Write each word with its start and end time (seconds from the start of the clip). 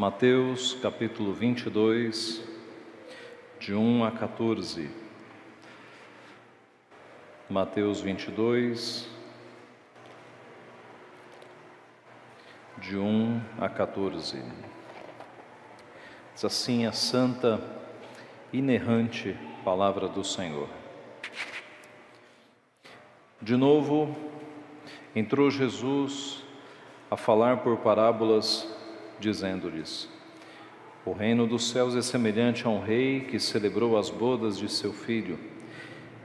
Mateus 0.00 0.72
capítulo 0.80 1.30
22, 1.34 2.42
de 3.58 3.74
1 3.74 4.02
a 4.02 4.10
14. 4.10 4.88
Mateus 7.50 8.00
22, 8.00 9.06
de 12.78 12.96
1 12.96 13.42
a 13.60 13.68
14. 13.68 14.42
Diz 16.32 16.44
assim 16.46 16.86
a 16.86 16.92
santa, 16.92 17.62
inerrante 18.50 19.36
palavra 19.62 20.08
do 20.08 20.24
Senhor. 20.24 20.70
De 23.42 23.54
novo, 23.54 24.16
entrou 25.14 25.50
Jesus 25.50 26.42
a 27.10 27.18
falar 27.18 27.58
por 27.58 27.76
parábolas 27.76 28.79
dizendo-lhes: 29.20 30.08
O 31.04 31.12
reino 31.12 31.46
dos 31.46 31.68
céus 31.68 31.94
é 31.94 32.02
semelhante 32.02 32.66
a 32.66 32.70
um 32.70 32.80
rei 32.80 33.20
que 33.20 33.38
celebrou 33.38 33.96
as 33.98 34.10
bodas 34.10 34.58
de 34.58 34.68
seu 34.68 34.92
filho. 34.92 35.38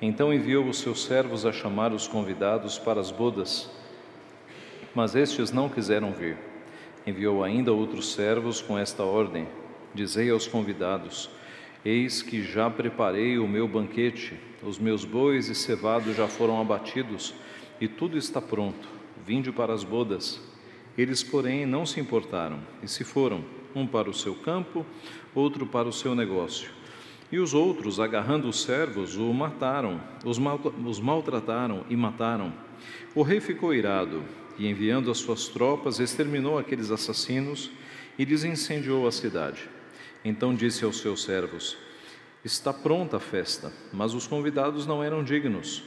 Então 0.01 0.33
enviou 0.33 0.65
os 0.67 0.79
seus 0.79 1.03
servos 1.03 1.45
a 1.45 1.51
chamar 1.51 1.93
os 1.93 2.07
convidados 2.07 2.77
para 2.77 2.99
as 2.99 3.11
bodas, 3.11 3.69
mas 4.93 5.15
estes 5.15 5.51
não 5.51 5.69
quiseram 5.69 6.11
vir. 6.11 6.37
Enviou 7.05 7.43
ainda 7.43 7.71
outros 7.71 8.13
servos 8.13 8.61
com 8.61 8.77
esta 8.77 9.03
ordem: 9.03 9.47
Dizei 9.93 10.29
aos 10.29 10.47
convidados: 10.47 11.29
Eis 11.83 12.21
que 12.21 12.41
já 12.41 12.69
preparei 12.69 13.37
o 13.37 13.47
meu 13.47 13.67
banquete, 13.67 14.39
os 14.63 14.79
meus 14.79 15.05
bois 15.05 15.49
e 15.49 15.55
cevados 15.55 16.15
já 16.15 16.27
foram 16.27 16.59
abatidos, 16.59 17.33
e 17.79 17.87
tudo 17.87 18.17
está 18.17 18.41
pronto. 18.41 18.87
Vinde 19.23 19.51
para 19.51 19.73
as 19.73 19.83
bodas. 19.83 20.41
Eles, 20.97 21.23
porém, 21.23 21.65
não 21.65 21.85
se 21.85 21.99
importaram 21.99 22.59
e 22.81 22.87
se 22.87 23.03
foram, 23.03 23.43
um 23.75 23.85
para 23.85 24.09
o 24.09 24.13
seu 24.13 24.33
campo, 24.33 24.85
outro 25.33 25.65
para 25.65 25.87
o 25.87 25.93
seu 25.93 26.15
negócio. 26.15 26.69
E 27.31 27.39
os 27.39 27.53
outros, 27.53 27.99
agarrando 27.99 28.47
os 28.47 28.61
servos, 28.61 29.17
o 29.17 29.33
mataram, 29.33 29.99
os, 30.23 30.37
mal, 30.37 30.59
os 30.85 30.99
maltrataram 30.99 31.83
e 31.89 31.95
mataram. 31.95 32.53
O 33.13 33.23
rei 33.23 33.41
ficou 33.41 33.73
irado 33.73 34.23
e, 34.57 34.67
enviando 34.67 35.11
as 35.11 35.17
suas 35.17 35.47
tropas, 35.47 35.99
exterminou 35.99 36.57
aqueles 36.57 36.91
assassinos 36.91 37.69
e 38.17 38.23
lhes 38.23 38.43
incendiou 38.43 39.07
a 39.07 39.11
cidade. 39.11 39.69
Então 40.23 40.55
disse 40.55 40.85
aos 40.85 40.99
seus 40.99 41.23
servos: 41.23 41.77
Está 42.43 42.71
pronta 42.71 43.17
a 43.17 43.19
festa, 43.19 43.73
mas 43.91 44.13
os 44.13 44.27
convidados 44.27 44.87
não 44.87 45.03
eram 45.03 45.23
dignos. 45.23 45.83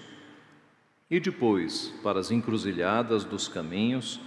E 1.10 1.18
depois, 1.18 1.94
para 2.02 2.20
as 2.20 2.30
encruzilhadas 2.30 3.24
dos 3.24 3.48
caminhos, 3.48 4.20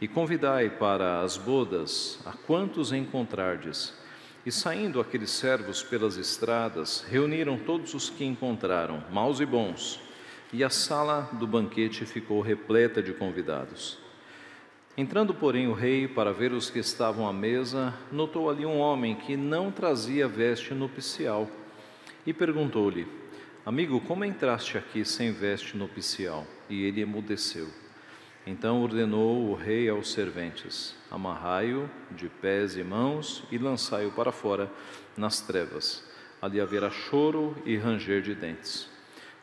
e 0.00 0.06
convidai 0.06 0.70
para 0.70 1.20
as 1.20 1.36
bodas 1.36 2.18
a 2.24 2.32
quantos 2.32 2.92
encontrardes. 2.92 3.94
E 4.44 4.52
saindo 4.52 5.00
aqueles 5.00 5.30
servos 5.30 5.82
pelas 5.82 6.16
estradas, 6.16 7.04
reuniram 7.08 7.58
todos 7.58 7.94
os 7.94 8.08
que 8.08 8.24
encontraram, 8.24 9.02
maus 9.10 9.40
e 9.40 9.46
bons, 9.46 10.00
e 10.52 10.62
a 10.62 10.70
sala 10.70 11.28
do 11.32 11.46
banquete 11.46 12.04
ficou 12.04 12.40
repleta 12.40 13.02
de 13.02 13.12
convidados. 13.12 13.98
Entrando, 14.96 15.34
porém, 15.34 15.66
o 15.66 15.74
rei 15.74 16.08
para 16.08 16.32
ver 16.32 16.52
os 16.52 16.70
que 16.70 16.78
estavam 16.78 17.28
à 17.28 17.32
mesa, 17.32 17.92
notou 18.10 18.48
ali 18.48 18.64
um 18.64 18.78
homem 18.78 19.14
que 19.14 19.36
não 19.36 19.70
trazia 19.70 20.26
veste 20.26 20.72
nupcial 20.72 21.50
e 22.26 22.32
perguntou-lhe: 22.32 23.06
Amigo, 23.64 24.00
como 24.00 24.24
entraste 24.24 24.78
aqui 24.78 25.04
sem 25.04 25.32
veste 25.32 25.76
nupcial? 25.76 26.46
E 26.70 26.84
ele 26.84 27.02
emudeceu. 27.02 27.68
Então 28.46 28.80
ordenou 28.80 29.50
o 29.50 29.54
rei 29.56 29.88
aos 29.88 30.12
serventes: 30.12 30.94
Amarrai-o 31.10 31.90
de 32.12 32.28
pés 32.28 32.76
e 32.76 32.84
mãos 32.84 33.42
e 33.50 33.58
lançai-o 33.58 34.12
para 34.12 34.30
fora 34.30 34.70
nas 35.16 35.40
trevas. 35.40 36.04
Ali 36.40 36.60
haverá 36.60 36.88
choro 36.88 37.56
e 37.64 37.76
ranger 37.76 38.22
de 38.22 38.36
dentes. 38.36 38.88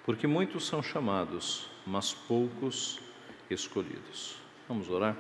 Porque 0.06 0.26
muitos 0.26 0.66
são 0.66 0.82
chamados, 0.82 1.70
mas 1.86 2.14
poucos 2.14 3.02
escolhidos. 3.50 4.38
Vamos 4.70 4.90
orar? 4.90 5.18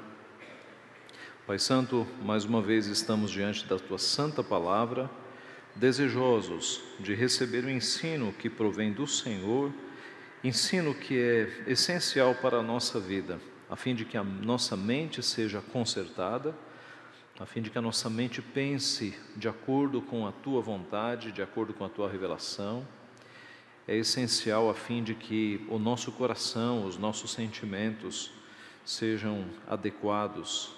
Pai 1.45 1.59
Santo, 1.59 2.07
mais 2.21 2.45
uma 2.45 2.61
vez 2.61 2.87
estamos 2.87 3.31
diante 3.31 3.65
da 3.65 3.77
tua 3.77 3.97
santa 3.97 4.41
palavra, 4.41 5.09
desejosos 5.75 6.81
de 7.01 7.13
receber 7.13 7.65
o 7.65 7.69
ensino 7.69 8.31
que 8.31 8.49
provém 8.49 8.93
do 8.93 9.05
Senhor, 9.05 9.73
ensino 10.41 10.95
que 10.95 11.19
é 11.19 11.63
essencial 11.67 12.33
para 12.35 12.59
a 12.59 12.63
nossa 12.63 12.97
vida 12.97 13.39
a 13.69 13.75
fim 13.75 13.95
de 13.95 14.05
que 14.05 14.17
a 14.17 14.23
nossa 14.23 14.75
mente 14.75 15.21
seja 15.23 15.61
consertada, 15.61 16.55
a 17.39 17.45
fim 17.45 17.61
de 17.61 17.69
que 17.69 17.77
a 17.77 17.81
nossa 17.81 18.09
mente 18.09 18.41
pense 18.41 19.17
de 19.35 19.47
acordo 19.47 20.01
com 20.01 20.27
a 20.27 20.31
tua 20.31 20.61
vontade, 20.61 21.31
de 21.31 21.41
acordo 21.41 21.73
com 21.73 21.83
a 21.83 21.89
tua 21.89 22.09
revelação. 22.09 22.87
É 23.87 23.95
essencial 23.95 24.69
a 24.69 24.73
fim 24.73 25.03
de 25.03 25.15
que 25.15 25.65
o 25.69 25.79
nosso 25.79 26.11
coração, 26.11 26.85
os 26.85 26.97
nossos 26.97 27.31
sentimentos 27.31 28.31
sejam 28.85 29.45
adequados 29.67 30.75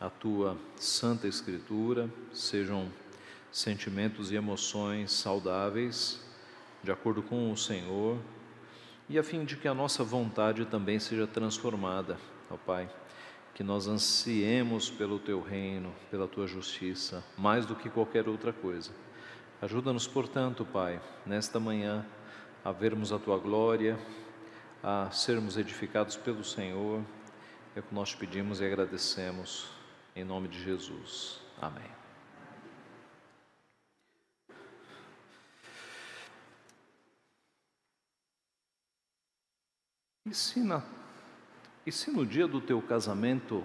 à 0.00 0.10
tua 0.10 0.58
santa 0.76 1.28
escritura, 1.28 2.10
sejam 2.32 2.90
sentimentos 3.52 4.32
e 4.32 4.34
emoções 4.34 5.12
saudáveis, 5.12 6.20
de 6.82 6.90
acordo 6.90 7.22
com 7.22 7.52
o 7.52 7.56
Senhor, 7.56 8.18
e 9.12 9.18
a 9.18 9.22
fim 9.22 9.44
de 9.44 9.56
que 9.56 9.68
a 9.68 9.74
nossa 9.74 10.02
vontade 10.02 10.64
também 10.64 10.98
seja 10.98 11.26
transformada 11.26 12.16
ó 12.50 12.56
Pai, 12.56 12.88
que 13.54 13.62
nós 13.62 13.86
ansiemos 13.86 14.90
pelo 14.90 15.18
Teu 15.18 15.40
reino, 15.42 15.92
pela 16.10 16.26
Tua 16.26 16.46
justiça, 16.46 17.22
mais 17.36 17.66
do 17.66 17.74
que 17.74 17.90
qualquer 17.90 18.28
outra 18.28 18.52
coisa. 18.52 18.90
Ajuda-nos, 19.60 20.06
portanto, 20.06 20.64
Pai, 20.64 21.00
nesta 21.26 21.60
manhã, 21.60 22.06
a 22.64 22.72
vermos 22.72 23.12
a 23.12 23.18
Tua 23.18 23.38
glória, 23.38 23.98
a 24.82 25.10
sermos 25.10 25.56
edificados 25.56 26.16
pelo 26.16 26.42
Senhor. 26.42 27.02
É 27.76 27.80
o 27.80 27.82
que 27.82 27.94
nós 27.94 28.14
pedimos 28.14 28.60
e 28.60 28.64
agradecemos, 28.64 29.68
em 30.16 30.24
nome 30.24 30.48
de 30.48 30.62
Jesus. 30.62 31.40
Amém. 31.60 32.01
Ensina 40.32 40.82
e 41.84 41.92
se 41.92 42.10
no 42.10 42.24
dia 42.24 42.48
do 42.48 42.58
teu 42.58 42.80
casamento 42.80 43.62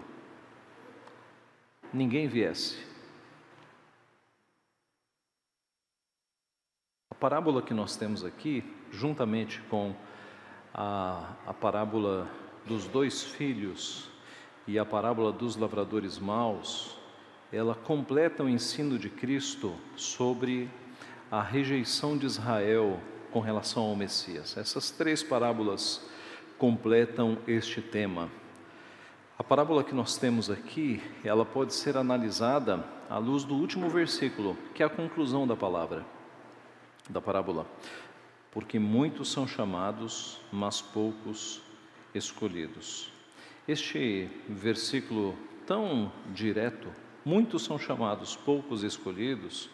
ninguém 1.94 2.28
viesse? 2.28 2.78
A 7.09 7.16
parábola 7.16 7.61
que 7.61 7.73
nós 7.73 7.95
temos 7.95 8.25
aqui, 8.25 8.66
juntamente 8.91 9.61
com 9.69 9.95
a, 10.73 11.35
a 11.45 11.53
parábola 11.53 12.29
dos 12.66 12.85
dois 12.85 13.23
filhos 13.23 14.09
e 14.67 14.78
a 14.78 14.84
parábola 14.84 15.31
dos 15.31 15.55
lavradores 15.55 16.19
maus, 16.19 16.97
ela 17.49 17.75
completa 17.75 18.44
o 18.44 18.49
ensino 18.49 18.99
de 18.99 19.09
Cristo 19.09 19.73
sobre 19.95 20.69
a 21.31 21.41
rejeição 21.41 22.17
de 22.17 22.25
Israel 22.25 22.99
com 23.31 23.39
relação 23.39 23.84
ao 23.84 23.95
Messias. 23.95 24.57
Essas 24.57 24.91
três 24.91 25.23
parábolas 25.23 26.05
completam 26.57 27.38
este 27.47 27.81
tema. 27.81 28.29
A 29.38 29.44
parábola 29.44 29.84
que 29.84 29.94
nós 29.94 30.18
temos 30.18 30.50
aqui, 30.50 31.01
ela 31.23 31.45
pode 31.45 31.73
ser 31.73 31.95
analisada 31.95 32.84
à 33.07 33.18
luz 33.18 33.44
do 33.44 33.56
último 33.56 33.88
versículo, 33.90 34.57
que 34.73 34.81
é 34.81 34.85
a 34.85 34.90
conclusão 34.90 35.46
da 35.46 35.56
palavra, 35.56 36.06
da 37.07 37.22
parábola. 37.22 37.67
Porque 38.51 38.79
muitos 38.79 39.31
são 39.31 39.47
chamados, 39.47 40.41
mas 40.51 40.81
poucos 40.81 41.62
escolhidos. 42.16 43.11
Este 43.67 44.28
versículo 44.49 45.37
tão 45.67 46.11
direto, 46.34 46.87
muitos 47.23 47.64
são 47.64 47.78
chamados, 47.78 48.35
poucos 48.35 48.84
escolhidos, 48.84 49.70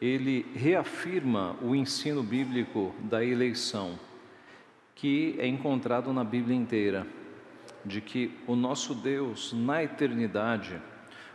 ele 0.00 0.46
reafirma 0.54 1.56
o 1.60 1.74
ensino 1.74 2.22
bíblico 2.22 2.94
da 3.00 3.22
eleição 3.22 3.98
que 4.98 5.36
é 5.38 5.46
encontrado 5.46 6.12
na 6.12 6.24
Bíblia 6.24 6.56
inteira, 6.56 7.06
de 7.84 8.00
que 8.00 8.36
o 8.48 8.56
nosso 8.56 8.94
Deus, 8.94 9.52
na 9.52 9.80
eternidade, 9.80 10.76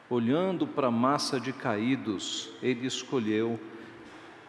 olhando 0.10 0.68
para 0.68 0.88
a 0.88 0.92
massa 0.92 1.40
de 1.40 1.54
caídos, 1.54 2.50
ele 2.62 2.86
escolheu 2.86 3.58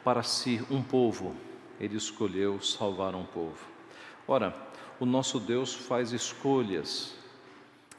para 0.02 0.24
si 0.24 0.60
um 0.68 0.82
povo, 0.82 1.36
ele 1.78 1.96
escolheu 1.96 2.60
salvar 2.60 3.14
um 3.14 3.24
povo. 3.24 3.64
Ora, 4.26 4.52
o 4.98 5.06
nosso 5.06 5.38
Deus 5.38 5.72
faz 5.72 6.12
escolhas. 6.12 7.16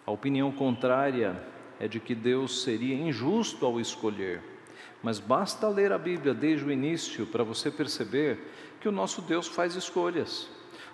A 0.06 0.12
opinião 0.12 0.52
contrária 0.52 1.42
é 1.80 1.88
de 1.88 2.02
que 2.02 2.14
Deus 2.14 2.62
seria 2.62 2.94
injusto 2.94 3.66
ao 3.66 3.80
escolher. 3.80 4.44
Mas 5.02 5.20
basta 5.22 5.70
ler 5.70 5.94
a 5.94 5.98
Bíblia 5.98 6.34
desde 6.34 6.66
o 6.66 6.72
início 6.72 7.26
para 7.26 7.44
você 7.44 7.72
perceber 7.72 8.52
que 8.82 8.90
o 8.90 8.92
nosso 8.92 9.22
Deus 9.22 9.48
faz 9.48 9.76
escolhas. 9.76 10.50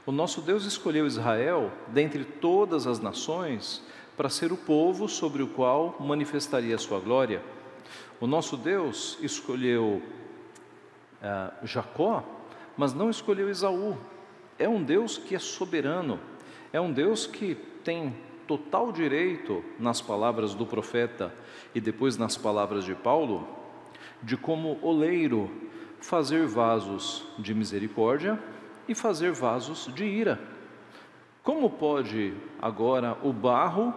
O 0.06 0.12
nosso 0.12 0.42
Deus 0.42 0.66
escolheu 0.66 1.06
Israel 1.06 1.72
dentre 1.88 2.24
todas 2.24 2.88
as 2.88 3.00
nações 3.00 3.84
para 4.18 4.30
ser 4.30 4.52
o 4.52 4.58
povo 4.58 5.08
sobre 5.08 5.44
o 5.44 5.48
qual 5.48 5.96
manifestaria 6.00 6.74
a 6.74 6.80
sua 6.80 7.00
glória. 7.00 7.42
O 8.20 8.26
nosso 8.26 8.58
Deus 8.58 9.18
escolheu 9.22 10.02
uh, 11.22 11.68
Jacó, 11.68 12.24
mas 12.76 12.94
não 12.94 13.10
escolheu 13.12 13.50
Esaú. 13.50 13.96
É 14.58 14.68
um 14.68 14.82
Deus 14.84 15.18
que 15.18 15.36
é 15.36 15.40
soberano, 15.40 16.20
é 16.74 16.82
um 16.82 16.92
Deus 16.92 17.28
que 17.28 17.56
tem 17.84 18.16
total 18.48 18.92
direito, 18.92 19.64
nas 19.80 20.02
palavras 20.02 20.54
do 20.54 20.66
profeta 20.66 21.34
e 21.74 21.80
depois 21.80 22.18
nas 22.18 22.36
palavras 22.36 22.84
de 22.84 22.94
Paulo, 22.96 23.48
de 24.22 24.36
como 24.36 24.78
oleiro 24.82 25.50
fazer 26.00 26.46
vasos 26.48 27.24
de 27.38 27.54
misericórdia 27.54 28.40
e 28.88 28.96
fazer 28.96 29.32
vasos 29.32 29.90
de 29.94 30.06
ira. 30.06 30.40
Como 31.44 31.70
pode 31.70 32.34
agora 32.62 33.18
o 33.24 33.34
barro 33.34 33.94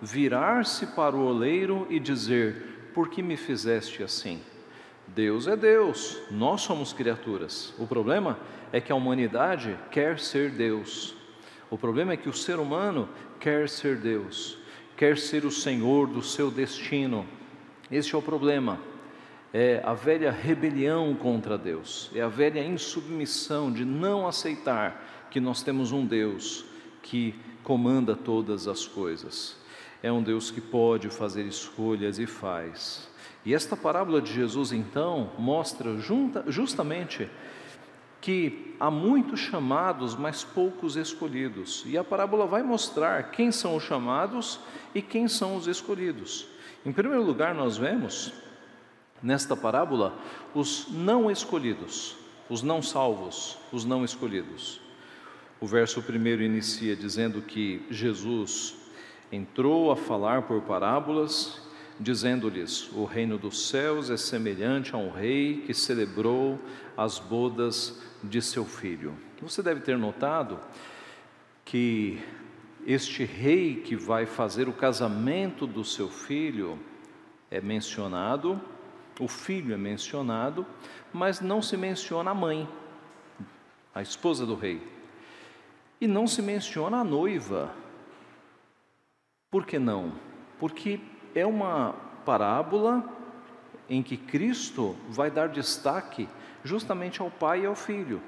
virar-se 0.00 0.86
para 0.88 1.14
o 1.14 1.26
oleiro 1.26 1.86
e 1.88 2.00
dizer: 2.00 2.90
Por 2.94 3.08
que 3.08 3.22
me 3.22 3.36
fizeste 3.36 4.02
assim? 4.02 4.40
Deus 5.06 5.46
é 5.46 5.56
Deus, 5.56 6.20
nós 6.30 6.60
somos 6.60 6.92
criaturas. 6.92 7.72
O 7.78 7.86
problema 7.86 8.38
é 8.72 8.80
que 8.80 8.92
a 8.92 8.94
humanidade 8.94 9.78
quer 9.90 10.18
ser 10.18 10.50
Deus. 10.50 11.16
O 11.70 11.78
problema 11.78 12.12
é 12.12 12.16
que 12.16 12.28
o 12.28 12.34
ser 12.34 12.58
humano 12.58 13.08
quer 13.40 13.68
ser 13.68 13.96
Deus, 13.96 14.58
quer 14.96 15.16
ser 15.16 15.44
o 15.44 15.50
Senhor 15.50 16.06
do 16.06 16.22
seu 16.22 16.50
destino. 16.50 17.26
Este 17.90 18.14
é 18.14 18.18
o 18.18 18.22
problema. 18.22 18.78
É 19.52 19.80
a 19.84 19.94
velha 19.94 20.30
rebelião 20.30 21.14
contra 21.14 21.56
Deus, 21.56 22.10
é 22.14 22.20
a 22.20 22.28
velha 22.28 22.62
insubmissão 22.62 23.72
de 23.72 23.84
não 23.84 24.26
aceitar 24.26 25.26
que 25.30 25.40
nós 25.40 25.62
temos 25.62 25.90
um 25.90 26.04
Deus 26.04 26.66
que 27.02 27.34
comanda 27.62 28.14
todas 28.14 28.68
as 28.68 28.86
coisas. 28.86 29.56
É 30.02 30.12
um 30.12 30.22
Deus 30.22 30.50
que 30.50 30.60
pode 30.60 31.08
fazer 31.08 31.44
escolhas 31.44 32.18
e 32.18 32.26
faz. 32.26 33.08
E 33.44 33.54
esta 33.54 33.76
parábola 33.76 34.20
de 34.20 34.32
Jesus, 34.32 34.72
então, 34.72 35.32
mostra 35.38 35.96
junta, 35.96 36.44
justamente 36.48 37.28
que 38.20 38.74
há 38.78 38.90
muitos 38.90 39.40
chamados, 39.40 40.16
mas 40.16 40.44
poucos 40.44 40.96
escolhidos. 40.96 41.84
E 41.86 41.96
a 41.96 42.04
parábola 42.04 42.46
vai 42.46 42.62
mostrar 42.62 43.30
quem 43.30 43.50
são 43.50 43.76
os 43.76 43.82
chamados 43.82 44.60
e 44.94 45.00
quem 45.00 45.28
são 45.28 45.56
os 45.56 45.66
escolhidos. 45.66 46.46
Em 46.84 46.92
primeiro 46.92 47.24
lugar, 47.24 47.54
nós 47.54 47.76
vemos 47.76 48.32
nesta 49.22 49.56
parábola 49.56 50.16
os 50.54 50.86
não 50.90 51.30
escolhidos, 51.30 52.16
os 52.48 52.62
não 52.62 52.82
salvos, 52.82 53.58
os 53.72 53.84
não 53.84 54.04
escolhidos. 54.04 54.80
O 55.60 55.66
verso 55.66 56.02
primeiro 56.02 56.42
inicia 56.42 56.94
dizendo 56.94 57.42
que 57.42 57.84
Jesus 57.90 58.76
entrou 59.30 59.90
a 59.90 59.96
falar 59.96 60.42
por 60.42 60.62
parábolas 60.62 61.60
dizendo-lhes: 61.98 62.90
O 62.92 63.04
reino 63.04 63.38
dos 63.38 63.68
céus 63.68 64.10
é 64.10 64.16
semelhante 64.16 64.94
a 64.94 64.98
um 64.98 65.10
rei 65.10 65.62
que 65.66 65.74
celebrou 65.74 66.58
as 66.96 67.18
bodas 67.18 68.00
de 68.22 68.40
seu 68.40 68.64
filho. 68.64 69.14
Você 69.40 69.62
deve 69.62 69.80
ter 69.80 69.96
notado 69.96 70.58
que 71.64 72.20
este 72.86 73.24
rei 73.24 73.76
que 73.76 73.96
vai 73.96 74.26
fazer 74.26 74.68
o 74.68 74.72
casamento 74.72 75.66
do 75.66 75.84
seu 75.84 76.08
filho 76.08 76.78
é 77.50 77.60
mencionado, 77.60 78.60
o 79.18 79.28
filho 79.28 79.74
é 79.74 79.76
mencionado, 79.76 80.66
mas 81.12 81.40
não 81.40 81.60
se 81.60 81.76
menciona 81.76 82.30
a 82.30 82.34
mãe, 82.34 82.68
a 83.94 84.02
esposa 84.02 84.46
do 84.46 84.54
rei. 84.54 84.82
E 86.00 86.06
não 86.06 86.26
se 86.26 86.40
menciona 86.40 86.98
a 86.98 87.04
noiva. 87.04 87.74
Por 89.50 89.66
que 89.66 89.78
não? 89.78 90.12
Porque 90.58 91.00
é 91.34 91.44
uma 91.44 91.94
parábola 92.24 93.04
em 93.88 94.02
que 94.02 94.16
Cristo 94.16 94.94
vai 95.08 95.30
dar 95.30 95.48
destaque 95.48 96.28
justamente 96.62 97.20
ao 97.20 97.30
Pai 97.30 97.62
e 97.62 97.66
ao 97.66 97.74
Filho. 97.74 98.20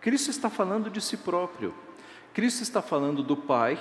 Cristo 0.00 0.30
está 0.30 0.50
falando 0.50 0.90
de 0.90 1.00
si 1.00 1.16
próprio. 1.16 1.74
Cristo 2.34 2.62
está 2.62 2.82
falando 2.82 3.22
do 3.22 3.36
Pai 3.36 3.78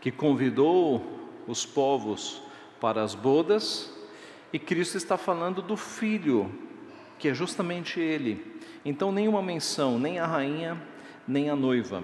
que 0.00 0.10
convidou 0.10 1.20
os 1.46 1.64
povos 1.64 2.42
para 2.80 3.02
as 3.02 3.14
bodas, 3.14 3.92
e 4.52 4.58
Cristo 4.58 4.96
está 4.96 5.16
falando 5.16 5.62
do 5.62 5.76
Filho, 5.76 6.52
que 7.18 7.28
é 7.28 7.34
justamente 7.34 7.98
Ele. 7.98 8.60
Então, 8.84 9.10
nenhuma 9.12 9.40
menção, 9.40 9.98
nem 9.98 10.18
a 10.18 10.26
rainha, 10.26 10.80
nem 11.26 11.48
a 11.48 11.56
noiva. 11.56 12.02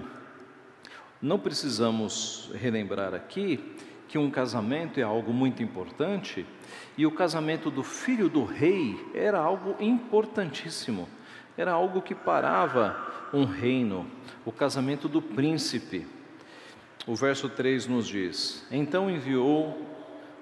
Não 1.21 1.37
precisamos 1.37 2.49
relembrar 2.55 3.13
aqui 3.13 3.75
que 4.07 4.17
um 4.17 4.31
casamento 4.31 4.99
é 4.99 5.03
algo 5.03 5.31
muito 5.31 5.61
importante 5.61 6.45
e 6.97 7.05
o 7.05 7.11
casamento 7.11 7.69
do 7.69 7.83
filho 7.83 8.27
do 8.27 8.43
rei 8.43 8.97
era 9.13 9.37
algo 9.37 9.75
importantíssimo, 9.79 11.07
era 11.55 11.73
algo 11.73 12.01
que 12.01 12.15
parava 12.15 12.97
um 13.31 13.45
reino, 13.45 14.09
o 14.43 14.51
casamento 14.51 15.07
do 15.07 15.21
príncipe. 15.21 16.07
O 17.05 17.15
verso 17.15 17.49
3 17.49 17.85
nos 17.85 18.07
diz: 18.07 18.65
Então 18.71 19.11
enviou 19.11 19.88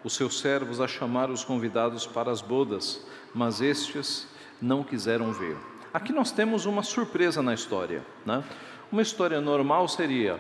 os 0.04 0.14
seus 0.14 0.40
servos 0.40 0.80
a 0.80 0.88
chamar 0.88 1.30
os 1.30 1.44
convidados 1.44 2.06
para 2.06 2.32
as 2.32 2.42
bodas, 2.42 3.06
mas 3.34 3.62
estes 3.62 4.28
não 4.62 4.84
quiseram 4.84 5.32
ver. 5.32 5.58
Aqui 5.94 6.14
nós 6.14 6.32
temos 6.32 6.66
uma 6.66 6.84
surpresa 6.84 7.42
na 7.42 7.54
história. 7.54 8.06
Né? 8.26 8.44
Uma 8.92 9.02
história 9.02 9.42
normal 9.42 9.88
seria: 9.88 10.40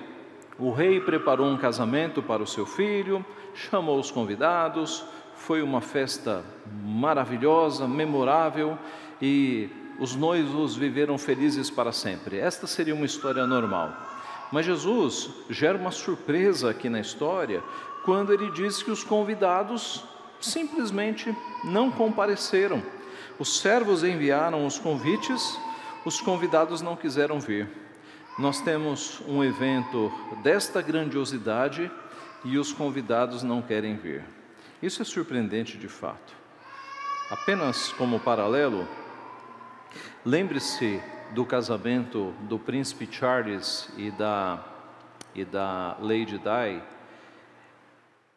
o 0.59 0.71
rei 0.71 0.99
preparou 0.99 1.47
um 1.47 1.57
casamento 1.57 2.21
para 2.21 2.43
o 2.43 2.47
seu 2.47 2.65
filho, 2.65 3.25
chamou 3.53 3.99
os 3.99 4.11
convidados, 4.11 5.03
foi 5.35 5.61
uma 5.61 5.81
festa 5.81 6.43
maravilhosa, 6.83 7.87
memorável 7.87 8.77
e 9.21 9.69
os 9.99 10.15
noivos 10.15 10.75
viveram 10.75 11.17
felizes 11.17 11.69
para 11.69 11.91
sempre. 11.91 12.37
Esta 12.37 12.67
seria 12.67 12.93
uma 12.93 13.05
história 13.05 13.45
normal. 13.47 13.93
Mas 14.51 14.65
Jesus 14.65 15.29
gera 15.49 15.77
uma 15.77 15.91
surpresa 15.91 16.69
aqui 16.69 16.89
na 16.89 16.99
história 16.99 17.61
quando 18.07 18.33
ele 18.33 18.49
diz 18.49 18.81
que 18.81 18.89
os 18.89 19.03
convidados 19.03 20.03
simplesmente 20.41 21.35
não 21.63 21.91
compareceram. 21.91 22.81
Os 23.37 23.59
servos 23.59 24.03
enviaram 24.03 24.65
os 24.65 24.79
convites, 24.79 25.59
os 26.03 26.19
convidados 26.19 26.81
não 26.81 26.95
quiseram 26.95 27.39
vir 27.39 27.69
nós 28.37 28.61
temos 28.61 29.19
um 29.27 29.43
evento 29.43 30.13
desta 30.43 30.79
grandiosidade 30.79 31.91
e 32.45 32.57
os 32.59 32.71
convidados 32.71 33.41
não 33.41 33.63
querem 33.63 33.97
vir. 33.97 34.23
Isso 34.81 35.01
é 35.01 35.05
surpreendente 35.05 35.75
de 35.75 35.87
fato. 35.87 36.35
Apenas 37.31 37.91
como 37.93 38.19
paralelo, 38.19 38.87
lembre-se 40.23 41.01
do 41.31 41.43
casamento 41.43 42.31
do 42.41 42.59
príncipe 42.59 43.09
Charles 43.11 43.89
e 43.97 44.11
da, 44.11 44.63
e 45.33 45.43
da 45.43 45.97
Lady 45.99 46.37
Di, 46.37 46.81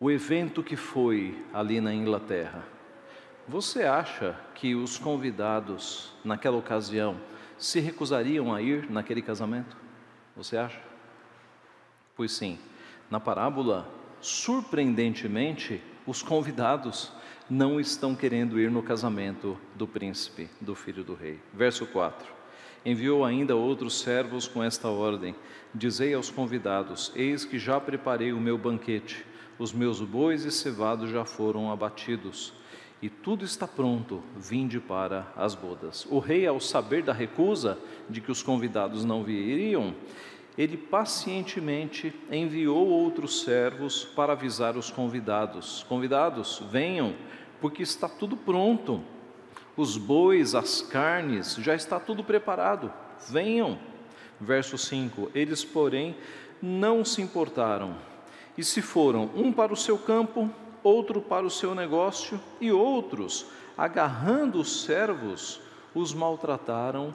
o 0.03 0.11
evento 0.11 0.63
que 0.63 0.77
foi 0.77 1.45
ali 1.53 1.79
na 1.79 1.93
Inglaterra. 1.93 2.65
Você 3.47 3.83
acha 3.83 4.35
que 4.55 4.75
os 4.75 4.97
convidados 4.97 6.15
naquela 6.25 6.57
ocasião 6.57 7.21
se 7.59 7.81
recusariam 7.81 8.51
a 8.55 8.63
ir 8.63 8.91
naquele 8.91 9.21
casamento? 9.21 9.77
Você 10.35 10.57
acha? 10.57 10.81
Pois 12.17 12.33
sim, 12.33 12.59
na 13.11 13.21
parábola, 13.21 13.87
surpreendentemente, 14.23 15.83
os 16.07 16.23
convidados 16.23 17.13
não 17.49 17.79
estão 17.79 18.15
querendo 18.15 18.59
ir 18.59 18.71
no 18.71 18.83
casamento 18.83 19.59
do 19.75 19.87
príncipe, 19.87 20.49
do 20.63 20.75
filho 20.75 21.05
do 21.05 21.13
rei. 21.13 21.39
Verso 21.53 21.85
4: 21.85 22.27
Enviou 22.87 23.23
ainda 23.23 23.55
outros 23.55 24.01
servos 24.01 24.49
com 24.49 24.63
esta 24.63 24.89
ordem: 24.89 25.35
Dizei 25.75 26.15
aos 26.15 26.31
convidados: 26.31 27.13
Eis 27.15 27.45
que 27.45 27.59
já 27.59 27.79
preparei 27.79 28.33
o 28.33 28.41
meu 28.41 28.57
banquete, 28.57 29.27
os 29.61 29.75
meus 29.75 30.01
bois 30.01 30.47
e 30.47 30.51
cevados 30.51 31.11
já 31.11 31.23
foram 31.27 31.71
abatidos, 31.71 32.55
e 33.03 33.11
tudo 33.11 33.45
está 33.45 33.69
pronto, 33.69 34.23
vinde 34.35 34.81
para 34.81 35.31
as 35.37 35.55
bodas. 35.55 36.07
O 36.11 36.19
rei, 36.19 36.47
ao 36.47 36.59
saber 36.59 37.03
da 37.03 37.13
recusa 37.13 37.79
de 38.09 38.23
que 38.23 38.33
os 38.33 38.43
convidados 38.43 39.05
não 39.05 39.23
viriam, 39.23 39.95
ele 40.57 40.79
pacientemente 40.79 42.11
enviou 42.33 42.89
outros 42.89 43.43
servos 43.43 44.03
para 44.03 44.33
avisar 44.33 44.79
os 44.79 44.91
convidados: 44.91 45.85
Convidados, 45.87 46.63
venham, 46.71 47.15
porque 47.61 47.83
está 47.83 48.09
tudo 48.09 48.39
pronto. 48.39 49.03
Os 49.77 49.99
bois, 49.99 50.55
as 50.55 50.81
carnes, 50.81 51.57
já 51.57 51.75
está 51.75 52.01
tudo 52.01 52.25
preparado. 52.25 52.91
Venham. 53.29 53.79
Verso 54.41 54.79
5: 54.79 55.31
Eles, 55.35 55.63
porém, 55.65 56.17
não 56.63 57.05
se 57.05 57.21
importaram. 57.21 58.10
E 58.61 58.63
se 58.63 58.83
foram, 58.83 59.31
um 59.35 59.51
para 59.51 59.73
o 59.73 59.77
seu 59.77 59.97
campo, 59.97 60.51
outro 60.83 61.23
para 61.23 61.47
o 61.47 61.51
seu 61.51 61.75
negócio, 61.75 62.39
e 62.61 62.71
outros, 62.71 63.47
agarrando 63.75 64.61
os 64.61 64.83
servos, 64.83 65.63
os 65.95 66.13
maltrataram 66.13 67.15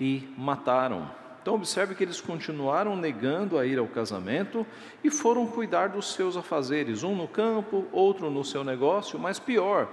e 0.00 0.26
mataram. 0.38 1.10
Então, 1.42 1.52
observe 1.54 1.94
que 1.94 2.02
eles 2.02 2.18
continuaram 2.18 2.96
negando 2.96 3.58
a 3.58 3.66
ir 3.66 3.78
ao 3.78 3.86
casamento 3.88 4.66
e 5.04 5.10
foram 5.10 5.46
cuidar 5.46 5.90
dos 5.90 6.14
seus 6.14 6.34
afazeres, 6.34 7.02
um 7.02 7.14
no 7.14 7.28
campo, 7.28 7.84
outro 7.92 8.30
no 8.30 8.42
seu 8.42 8.64
negócio, 8.64 9.18
mas 9.18 9.38
pior, 9.38 9.86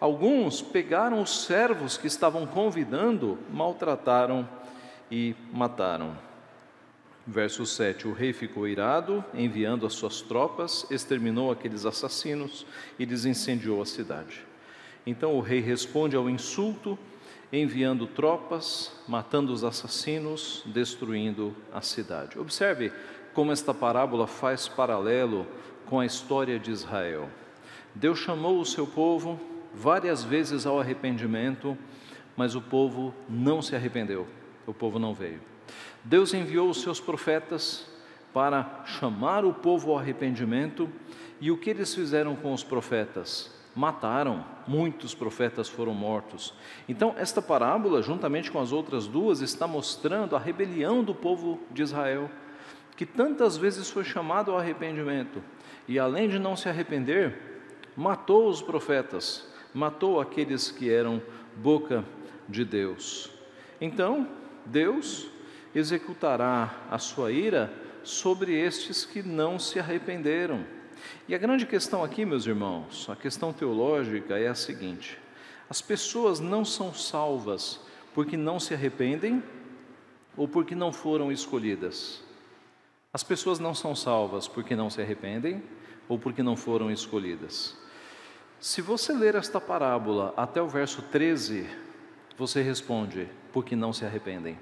Alguns 0.00 0.60
pegaram 0.60 1.22
os 1.22 1.44
servos 1.44 1.96
que 1.96 2.08
estavam 2.08 2.44
convidando, 2.44 3.38
maltrataram 3.50 4.46
e 5.08 5.36
mataram. 5.52 6.33
Verso 7.26 7.64
7: 7.64 8.06
O 8.06 8.12
rei 8.12 8.32
ficou 8.32 8.68
irado, 8.68 9.24
enviando 9.32 9.86
as 9.86 9.94
suas 9.94 10.20
tropas, 10.20 10.86
exterminou 10.90 11.50
aqueles 11.50 11.86
assassinos 11.86 12.66
e 12.98 13.04
lhes 13.04 13.24
incendiou 13.24 13.80
a 13.80 13.86
cidade. 13.86 14.44
Então 15.06 15.34
o 15.34 15.40
rei 15.40 15.60
responde 15.60 16.16
ao 16.16 16.28
insulto, 16.28 16.98
enviando 17.50 18.06
tropas, 18.06 18.92
matando 19.08 19.52
os 19.52 19.64
assassinos, 19.64 20.62
destruindo 20.66 21.54
a 21.72 21.80
cidade. 21.80 22.38
Observe 22.38 22.92
como 23.32 23.52
esta 23.52 23.72
parábola 23.72 24.26
faz 24.26 24.68
paralelo 24.68 25.46
com 25.86 26.00
a 26.00 26.06
história 26.06 26.58
de 26.58 26.70
Israel. 26.70 27.28
Deus 27.94 28.18
chamou 28.18 28.60
o 28.60 28.66
seu 28.66 28.86
povo 28.86 29.40
várias 29.72 30.22
vezes 30.22 30.66
ao 30.66 30.78
arrependimento, 30.78 31.76
mas 32.36 32.54
o 32.54 32.60
povo 32.60 33.14
não 33.28 33.62
se 33.62 33.74
arrependeu, 33.74 34.26
o 34.66 34.74
povo 34.74 34.98
não 34.98 35.14
veio. 35.14 35.53
Deus 36.04 36.34
enviou 36.34 36.68
os 36.68 36.82
seus 36.82 37.00
profetas 37.00 37.86
para 38.32 38.82
chamar 38.84 39.44
o 39.44 39.54
povo 39.54 39.92
ao 39.92 39.98
arrependimento, 39.98 40.90
e 41.40 41.50
o 41.50 41.56
que 41.56 41.70
eles 41.70 41.94
fizeram 41.94 42.36
com 42.36 42.52
os 42.52 42.62
profetas? 42.62 43.50
Mataram, 43.74 44.44
muitos 44.66 45.14
profetas 45.14 45.68
foram 45.68 45.94
mortos. 45.94 46.54
Então, 46.88 47.14
esta 47.16 47.40
parábola, 47.40 48.02
juntamente 48.02 48.50
com 48.50 48.60
as 48.60 48.72
outras 48.72 49.06
duas, 49.06 49.40
está 49.40 49.66
mostrando 49.66 50.36
a 50.36 50.38
rebelião 50.38 51.02
do 51.02 51.14
povo 51.14 51.60
de 51.70 51.82
Israel, 51.82 52.30
que 52.96 53.06
tantas 53.06 53.56
vezes 53.56 53.90
foi 53.90 54.04
chamado 54.04 54.50
ao 54.50 54.58
arrependimento, 54.58 55.42
e 55.88 55.98
além 55.98 56.28
de 56.28 56.38
não 56.38 56.56
se 56.56 56.68
arrepender, 56.68 57.62
matou 57.96 58.48
os 58.48 58.62
profetas, 58.62 59.48
matou 59.72 60.20
aqueles 60.20 60.70
que 60.70 60.90
eram 60.90 61.20
boca 61.56 62.04
de 62.48 62.64
Deus. 62.64 63.30
Então, 63.80 64.28
Deus 64.66 65.28
executará 65.74 66.86
a 66.90 66.98
sua 66.98 67.32
ira 67.32 67.72
sobre 68.02 68.54
estes 68.54 69.04
que 69.04 69.22
não 69.22 69.58
se 69.58 69.78
arrependeram. 69.78 70.64
E 71.28 71.34
a 71.34 71.38
grande 71.38 71.66
questão 71.66 72.04
aqui, 72.04 72.24
meus 72.24 72.46
irmãos, 72.46 73.08
a 73.08 73.16
questão 73.16 73.52
teológica 73.52 74.38
é 74.38 74.48
a 74.48 74.54
seguinte: 74.54 75.18
as 75.68 75.80
pessoas 75.80 76.40
não 76.40 76.64
são 76.64 76.94
salvas 76.94 77.80
porque 78.14 78.36
não 78.36 78.60
se 78.60 78.74
arrependem 78.74 79.42
ou 80.36 80.46
porque 80.46 80.74
não 80.74 80.92
foram 80.92 81.32
escolhidas. 81.32 82.22
As 83.12 83.22
pessoas 83.22 83.58
não 83.58 83.74
são 83.74 83.94
salvas 83.94 84.48
porque 84.48 84.74
não 84.74 84.90
se 84.90 85.00
arrependem 85.00 85.62
ou 86.08 86.18
porque 86.18 86.42
não 86.42 86.56
foram 86.56 86.90
escolhidas. 86.90 87.76
Se 88.60 88.80
você 88.80 89.12
ler 89.12 89.34
esta 89.34 89.60
parábola 89.60 90.32
até 90.36 90.60
o 90.60 90.68
verso 90.68 91.02
13, 91.02 91.66
você 92.36 92.62
responde: 92.62 93.28
porque 93.52 93.76
não 93.76 93.92
se 93.92 94.04
arrependem. 94.04 94.58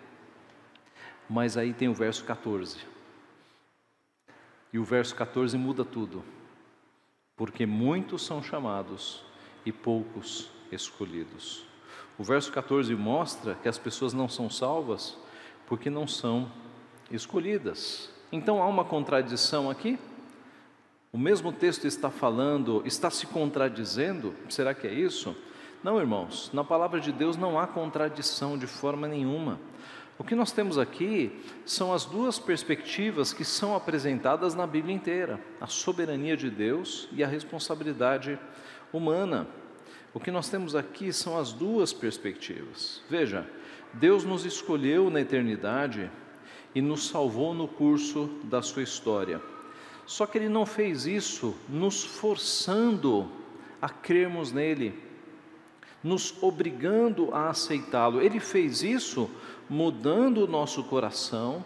Mas 1.29 1.57
aí 1.57 1.73
tem 1.73 1.89
o 1.89 1.95
verso 1.95 2.25
14. 2.25 2.79
E 4.73 4.79
o 4.79 4.85
verso 4.85 5.15
14 5.15 5.57
muda 5.57 5.85
tudo. 5.85 6.25
Porque 7.37 7.67
muitos 7.67 8.25
são 8.25 8.43
chamados 8.43 9.25
e 9.65 9.73
poucos 9.73 10.51
escolhidos. 10.71 11.65
O 12.19 12.25
verso 12.25 12.53
14 12.53 12.95
mostra 12.95 13.55
que 13.55 13.69
as 13.69 13.79
pessoas 13.79 14.13
não 14.13 14.29
são 14.29 14.49
salvas 14.51 15.19
porque 15.67 15.89
não 15.89 16.07
são 16.07 16.51
escolhidas. 17.11 18.11
Então 18.31 18.63
há 18.63 18.67
uma 18.67 18.85
contradição 18.85 19.71
aqui? 19.71 19.99
O 21.13 21.19
mesmo 21.19 21.53
texto 21.53 21.87
está 21.87 22.11
falando, 22.11 22.83
está 22.87 23.11
se 23.11 23.27
contradizendo? 23.27 24.35
Será 24.49 24.73
que 24.73 24.87
é 24.87 24.93
isso? 24.95 25.37
Não, 25.83 25.99
irmãos, 25.99 26.51
na 26.55 26.65
palavra 26.65 27.01
de 27.01 27.13
Deus 27.13 27.37
não 27.37 27.59
há 27.59 27.67
contradição 27.67 28.57
de 28.57 28.67
forma 28.67 29.07
nenhuma. 29.07 29.59
O 30.19 30.25
que 30.25 30.35
nós 30.35 30.53
temos 30.53 30.79
aqui 30.79 31.33
são 31.65 31.93
as 31.93 32.05
duas 32.05 32.39
perspectivas 32.39 33.33
que 33.33 33.45
são 33.45 33.75
apresentadas 33.75 34.55
na 34.55 34.67
Bíblia 34.67 34.95
inteira: 34.95 35.41
a 35.61 35.67
soberania 35.67 36.37
de 36.37 36.51
Deus 36.51 37.09
e 37.13 37.25
a 37.25 37.27
responsabilidade 37.27 38.39
humana. 38.93 39.49
O 40.15 40.21
que 40.21 40.31
nós 40.31 40.51
temos 40.51 40.77
aqui 40.77 41.13
são 41.13 41.39
as 41.39 41.53
duas 41.53 41.93
perspectivas. 41.93 43.03
Veja, 43.09 43.49
Deus 43.95 44.25
nos 44.25 44.45
escolheu 44.45 45.09
na 45.09 45.23
eternidade 45.23 46.11
e 46.75 46.83
nos 46.83 47.09
salvou 47.09 47.55
no 47.55 47.67
curso 47.67 48.29
da 48.45 48.61
sua 48.61 48.83
história. 48.83 49.41
Só 50.07 50.27
que 50.27 50.37
Ele 50.37 50.49
não 50.49 50.67
fez 50.67 51.07
isso 51.07 51.57
nos 51.69 52.05
forçando 52.05 53.31
a 53.81 53.89
crermos 53.89 54.53
nele, 54.53 54.95
nos 56.03 56.35
obrigando 56.43 57.33
a 57.33 57.51
aceitá-lo. 57.51 58.21
Ele 58.21 58.41
fez 58.41 58.83
isso 58.83 59.31
mudando 59.69 60.45
o 60.45 60.47
nosso 60.47 60.83
coração, 60.85 61.65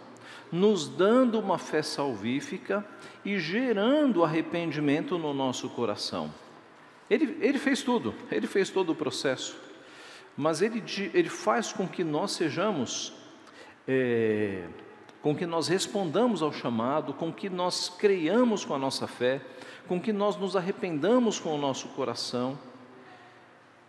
nos 0.51 0.87
dando 0.87 1.39
uma 1.39 1.57
fé 1.57 1.81
salvífica 1.81 2.85
e 3.25 3.39
gerando 3.39 4.23
arrependimento 4.23 5.17
no 5.17 5.33
nosso 5.33 5.69
coração. 5.69 6.33
Ele, 7.09 7.37
ele 7.41 7.57
fez 7.57 7.81
tudo, 7.81 8.13
ele 8.31 8.47
fez 8.47 8.69
todo 8.69 8.91
o 8.91 8.95
processo, 8.95 9.57
mas 10.35 10.61
ele, 10.61 10.83
ele 11.13 11.29
faz 11.29 11.73
com 11.73 11.87
que 11.87 12.03
nós 12.03 12.31
sejamos, 12.31 13.13
é, 13.87 14.65
com 15.21 15.35
que 15.35 15.45
nós 15.45 15.67
respondamos 15.67 16.41
ao 16.41 16.51
chamado, 16.51 17.13
com 17.13 17.31
que 17.31 17.49
nós 17.49 17.89
creiamos 17.89 18.63
com 18.63 18.75
a 18.75 18.77
nossa 18.77 19.07
fé, 19.07 19.41
com 19.87 19.99
que 19.99 20.13
nós 20.13 20.37
nos 20.37 20.55
arrependamos 20.55 21.39
com 21.39 21.55
o 21.55 21.57
nosso 21.57 21.87
coração 21.89 22.57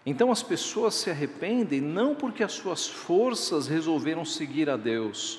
então 0.08 0.32
as 0.32 0.42
pessoas 0.42 0.94
se 0.94 1.10
arrependem 1.10 1.82
não 1.82 2.14
porque 2.14 2.42
as 2.42 2.52
suas 2.52 2.88
forças 2.88 3.68
resolveram 3.68 4.24
seguir 4.24 4.70
a 4.70 4.76
Deus, 4.76 5.38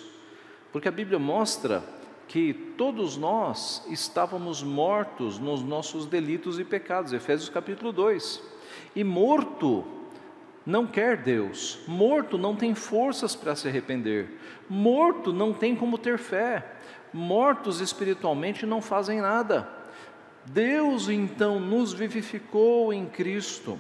porque 0.71 0.87
a 0.87 0.91
Bíblia 0.91 1.17
mostra 1.17 1.83
que 2.27 2.53
todos 2.53 3.17
nós 3.17 3.83
estávamos 3.89 4.61
mortos 4.61 5.39
nos 5.39 5.63
nossos 5.63 6.05
delitos 6.05 6.59
e 6.59 6.63
pecados, 6.63 7.13
Efésios 7.13 7.49
capítulo 7.49 7.91
2. 7.91 8.43
E 8.95 9.03
morto 9.03 9.83
não 10.63 10.85
quer 10.85 11.17
Deus, 11.17 11.79
morto 11.87 12.37
não 12.37 12.55
tem 12.55 12.75
forças 12.75 13.35
para 13.35 13.55
se 13.55 13.67
arrepender, 13.67 14.39
morto 14.69 15.33
não 15.33 15.51
tem 15.51 15.75
como 15.75 15.97
ter 15.97 16.19
fé, 16.19 16.75
mortos 17.11 17.81
espiritualmente 17.81 18.67
não 18.67 18.83
fazem 18.83 19.19
nada. 19.19 19.67
Deus 20.45 21.09
então 21.09 21.59
nos 21.59 21.91
vivificou 21.91 22.93
em 22.93 23.07
Cristo 23.07 23.79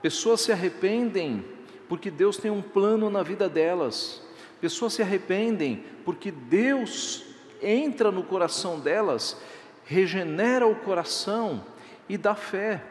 Pessoas 0.00 0.40
se 0.40 0.52
arrependem 0.52 1.44
porque 1.88 2.10
Deus 2.10 2.36
tem 2.36 2.50
um 2.50 2.62
plano 2.62 3.08
na 3.10 3.22
vida 3.22 3.48
delas. 3.48 4.22
Pessoas 4.60 4.92
se 4.92 5.02
arrependem 5.02 5.84
porque 6.04 6.30
Deus 6.30 7.24
entra 7.62 8.10
no 8.10 8.22
coração 8.22 8.78
delas, 8.78 9.40
regenera 9.84 10.66
o 10.66 10.76
coração 10.76 11.64
e 12.08 12.16
dá 12.16 12.34
fé. 12.34 12.82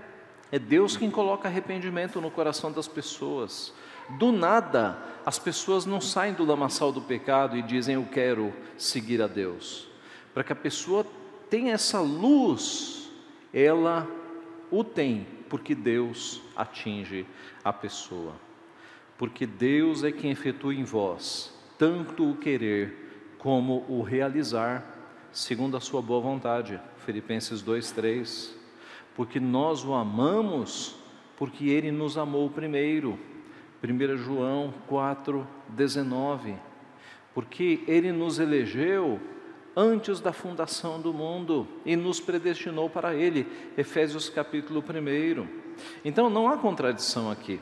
É 0.51 0.57
Deus 0.57 0.95
quem 0.95 1.11
coloca 1.11 1.47
arrependimento 1.47 2.21
no 2.21 2.31
coração 2.31 2.71
das 2.71 2.87
pessoas. 2.87 3.73
Do 4.17 4.31
nada, 4.31 4.97
as 5.25 5.37
pessoas 5.37 5.85
não 5.85 5.99
saem 5.99 6.33
do 6.33 6.45
lamaçal 6.45 6.91
do 6.91 7.01
pecado 7.01 7.57
e 7.57 7.61
dizem 7.61 7.95
eu 7.95 8.07
quero 8.09 8.53
seguir 8.77 9.21
a 9.21 9.27
Deus. 9.27 9.87
Para 10.33 10.43
que 10.43 10.53
a 10.53 10.55
pessoa 10.55 11.05
tenha 11.49 11.73
essa 11.73 11.99
luz, 11.99 13.09
ela 13.53 14.07
o 14.71 14.83
tem 14.83 15.36
porque 15.49 15.73
Deus 15.73 16.41
atinge 16.55 17.25
a 17.63 17.71
pessoa. 17.73 18.33
Porque 19.17 19.45
Deus 19.45 20.03
é 20.03 20.11
quem 20.11 20.31
efetua 20.31 20.73
em 20.73 20.83
vós 20.83 21.57
tanto 21.77 22.29
o 22.29 22.35
querer 22.35 23.35
como 23.37 23.85
o 23.87 24.01
realizar, 24.01 24.83
segundo 25.31 25.77
a 25.77 25.79
sua 25.79 26.01
boa 26.01 26.19
vontade. 26.19 26.79
Filipenses 27.05 27.61
2:3. 27.61 28.55
Porque 29.15 29.39
nós 29.39 29.83
o 29.85 29.93
amamos, 29.93 30.95
porque 31.37 31.69
ele 31.69 31.91
nos 31.91 32.17
amou 32.17 32.49
primeiro. 32.49 33.17
1 33.81 34.17
João 34.17 34.73
4:19. 34.87 36.55
Porque 37.33 37.83
ele 37.87 38.11
nos 38.11 38.39
elegeu 38.39 39.19
antes 39.79 40.19
da 40.19 40.33
fundação 40.33 40.99
do 40.99 41.13
mundo 41.13 41.67
e 41.85 41.95
nos 41.95 42.19
predestinou 42.19 42.89
para 42.89 43.13
ele. 43.13 43.45
Efésios 43.77 44.27
capítulo 44.27 44.83
1. 44.83 45.47
Então 46.03 46.31
não 46.31 46.49
há 46.49 46.57
contradição 46.57 47.29
aqui. 47.29 47.59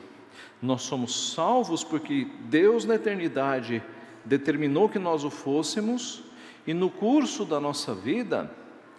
Nós 0.62 0.80
somos 0.80 1.34
salvos 1.34 1.84
porque 1.84 2.26
Deus 2.44 2.86
na 2.86 2.94
eternidade 2.94 3.82
determinou 4.24 4.88
que 4.88 4.98
nós 4.98 5.24
o 5.24 5.30
fôssemos 5.30 6.22
e 6.66 6.72
no 6.72 6.88
curso 6.88 7.44
da 7.44 7.60
nossa 7.60 7.94
vida 7.94 8.50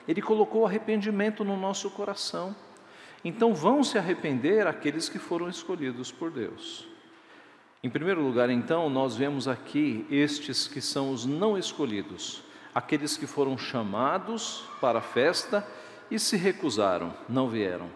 ele 0.07 0.21
colocou 0.21 0.63
arrependimento 0.63 1.43
no 1.43 1.57
nosso 1.57 1.89
coração. 1.89 2.55
Então 3.25 3.51
vão 3.51 3.83
se 3.83 3.97
arrepender 3.97 4.67
aqueles 4.67 5.09
que 5.09 5.17
foram 5.17 5.50
escolhidos 5.50 6.12
por 6.12 6.29
Deus. 6.29 6.88
Em 7.83 7.89
primeiro 7.89 8.21
lugar, 8.21 8.50
então, 8.50 8.89
nós 8.89 9.15
vemos 9.15 9.47
aqui 9.47 10.05
estes 10.09 10.67
que 10.67 10.81
são 10.81 11.12
os 11.12 11.25
não 11.25 11.57
escolhidos 11.57 12.47
aqueles 12.77 13.17
que 13.17 13.25
foram 13.25 13.57
chamados 13.57 14.63
para 14.79 15.00
a 15.00 15.01
festa 15.01 15.65
e 16.12 16.19
se 16.19 16.38
recusaram, 16.38 17.12
não 17.27 17.50
vieram. 17.50 17.89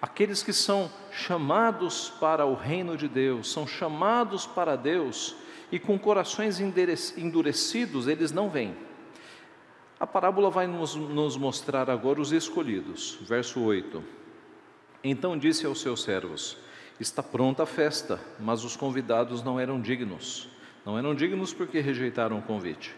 Aqueles 0.00 0.44
que 0.44 0.52
são 0.52 0.88
chamados 1.10 2.08
para 2.20 2.46
o 2.46 2.54
reino 2.54 2.96
de 2.96 3.08
Deus, 3.08 3.50
são 3.50 3.66
chamados 3.66 4.46
para 4.46 4.76
Deus 4.76 5.34
e 5.72 5.78
com 5.80 5.98
corações 5.98 6.60
endurecidos, 6.60 8.06
eles 8.06 8.30
não 8.30 8.48
vêm. 8.48 8.76
A 9.98 10.06
parábola 10.06 10.50
vai 10.50 10.68
nos, 10.68 10.94
nos 10.94 11.36
mostrar 11.36 11.90
agora 11.90 12.20
os 12.20 12.30
escolhidos. 12.30 13.18
Verso 13.22 13.60
8. 13.60 14.04
Então 15.02 15.36
disse 15.36 15.66
aos 15.66 15.80
seus 15.80 16.04
servos: 16.04 16.56
Está 17.00 17.24
pronta 17.24 17.64
a 17.64 17.66
festa, 17.66 18.20
mas 18.38 18.62
os 18.62 18.76
convidados 18.76 19.42
não 19.42 19.58
eram 19.58 19.80
dignos. 19.80 20.48
Não 20.86 20.96
eram 20.96 21.12
dignos 21.12 21.52
porque 21.52 21.80
rejeitaram 21.80 22.38
o 22.38 22.42
convite. 22.42 22.94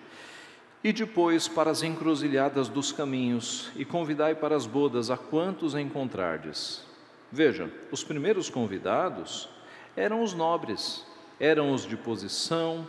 E 0.83 0.93
depois 0.93 1.47
para 1.47 1.71
as 1.71 1.83
encruzilhadas 1.83 2.69
dos 2.69 2.91
caminhos, 2.91 3.71
e 3.77 3.85
convidai 3.85 4.35
para 4.35 4.57
as 4.57 4.67
bodas 4.67 5.11
a 5.11 5.17
quantos 5.17 5.75
encontrardes. 5.75 6.83
Veja, 7.31 7.71
os 7.93 8.03
primeiros 8.03 8.49
convidados 8.49 9.49
eram 9.95 10.23
os 10.23 10.33
nobres, 10.33 11.05
eram 11.39 11.73
os 11.73 11.87
de 11.87 11.99
posição, 11.99 12.89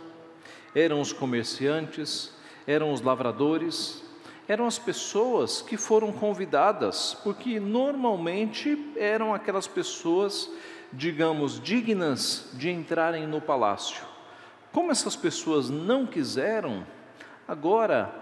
eram 0.74 1.02
os 1.02 1.12
comerciantes, 1.12 2.32
eram 2.66 2.92
os 2.92 3.02
lavradores, 3.02 4.02
eram 4.48 4.66
as 4.66 4.78
pessoas 4.78 5.60
que 5.60 5.76
foram 5.76 6.12
convidadas, 6.12 7.14
porque 7.22 7.60
normalmente 7.60 8.92
eram 8.96 9.34
aquelas 9.34 9.66
pessoas, 9.66 10.50
digamos, 10.92 11.60
dignas 11.60 12.50
de 12.54 12.70
entrarem 12.70 13.26
no 13.26 13.40
palácio. 13.40 14.04
Como 14.72 14.90
essas 14.90 15.14
pessoas 15.14 15.68
não 15.68 16.06
quiseram, 16.06 16.86
Agora, 17.46 18.14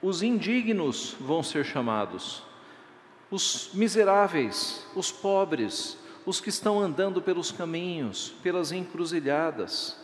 os 0.00 0.22
indignos 0.22 1.16
vão 1.20 1.42
ser 1.42 1.64
chamados, 1.64 2.42
os 3.30 3.70
miseráveis, 3.74 4.86
os 4.94 5.12
pobres, 5.12 5.98
os 6.24 6.40
que 6.40 6.48
estão 6.48 6.80
andando 6.80 7.20
pelos 7.20 7.52
caminhos, 7.52 8.34
pelas 8.42 8.72
encruzilhadas, 8.72 9.96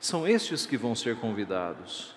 são 0.00 0.26
estes 0.26 0.66
que 0.66 0.76
vão 0.76 0.94
ser 0.94 1.16
convidados. 1.16 2.14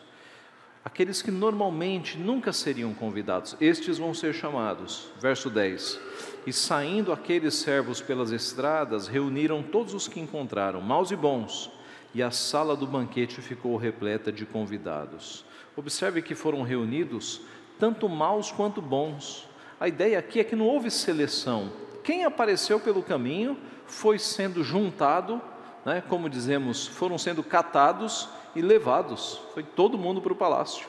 Aqueles 0.84 1.22
que 1.22 1.32
normalmente 1.32 2.18
nunca 2.18 2.52
seriam 2.54 2.94
convidados, 2.94 3.56
estes 3.60 3.98
vão 3.98 4.14
ser 4.14 4.34
chamados. 4.34 5.10
Verso 5.20 5.50
10: 5.50 6.00
E 6.46 6.54
saindo 6.54 7.12
aqueles 7.12 7.56
servos 7.56 8.02
pelas 8.02 8.32
estradas, 8.32 9.08
reuniram 9.08 9.62
todos 9.62 9.94
os 9.94 10.08
que 10.08 10.20
encontraram, 10.20 10.82
maus 10.82 11.12
e 11.12 11.16
bons, 11.16 11.70
e 12.16 12.24
a 12.24 12.32
sala 12.32 12.76
do 12.76 12.88
banquete 12.88 13.42
ficou 13.42 13.76
repleta 13.76 14.32
de 14.32 14.46
convidados. 14.46 15.46
Observe 15.78 16.24
que 16.24 16.34
foram 16.34 16.64
reunidos 16.64 17.42
tanto 17.78 18.10
maus 18.10 18.52
quanto 18.52 18.82
bons. 18.82 19.48
A 19.80 19.88
ideia 19.88 20.18
aqui 20.18 20.40
é 20.40 20.44
que 20.44 20.56
não 20.56 20.66
houve 20.66 20.90
seleção. 20.90 21.72
Quem 22.04 22.26
apareceu 22.26 22.80
pelo 22.80 23.04
caminho 23.04 23.56
foi 23.86 24.18
sendo 24.18 24.64
juntado, 24.64 25.40
né, 25.86 26.02
como 26.10 26.32
dizemos, 26.32 26.88
foram 26.88 27.16
sendo 27.16 27.44
catados 27.44 28.28
e 28.56 28.62
levados. 28.62 29.40
Foi 29.54 29.62
todo 29.62 30.00
mundo 30.00 30.20
para 30.20 30.34
o 30.34 30.36
palácio. 30.36 30.88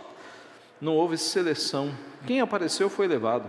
Não 0.80 0.97
houve 0.97 1.18
seleção. 1.18 1.92
Quem 2.26 2.40
apareceu 2.40 2.88
foi 2.88 3.07
levado. 3.07 3.47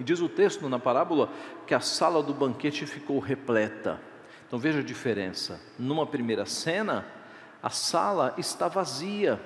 E 0.00 0.04
diz 0.04 0.20
o 0.20 0.28
texto 0.28 0.66
na 0.70 0.78
parábola 0.78 1.28
que 1.66 1.74
a 1.74 1.80
sala 1.80 2.22
do 2.22 2.32
banquete 2.32 2.86
ficou 2.86 3.18
repleta. 3.18 4.00
Então 4.46 4.58
veja 4.58 4.78
a 4.78 4.82
diferença. 4.82 5.60
Numa 5.78 6.06
primeira 6.06 6.46
cena, 6.46 7.04
a 7.62 7.68
sala 7.68 8.32
está 8.38 8.68
vazia 8.68 9.38